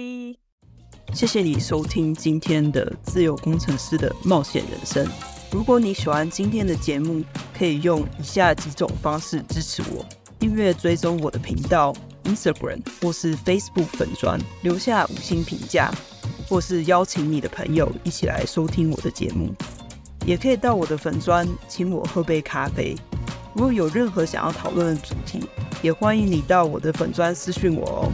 [1.14, 5.37] 谢谢你收听今天的自由工程师的冒险人生。
[5.52, 7.24] 如果你喜欢今天的节目，
[7.58, 10.06] 可以用以下几种方式支持我：
[10.38, 11.94] 订阅追踪我的频道。
[12.26, 15.90] Instagram 或是 Facebook 粉砖留下五星评价，
[16.50, 19.50] 或是邀请你的朋友一起来收听我的节目，
[20.26, 22.94] 也可以到我的粉专请我喝杯咖啡。
[23.54, 25.40] 如果有任何想要讨论的主题，
[25.82, 28.12] 也欢迎你到我的粉专私讯我哦。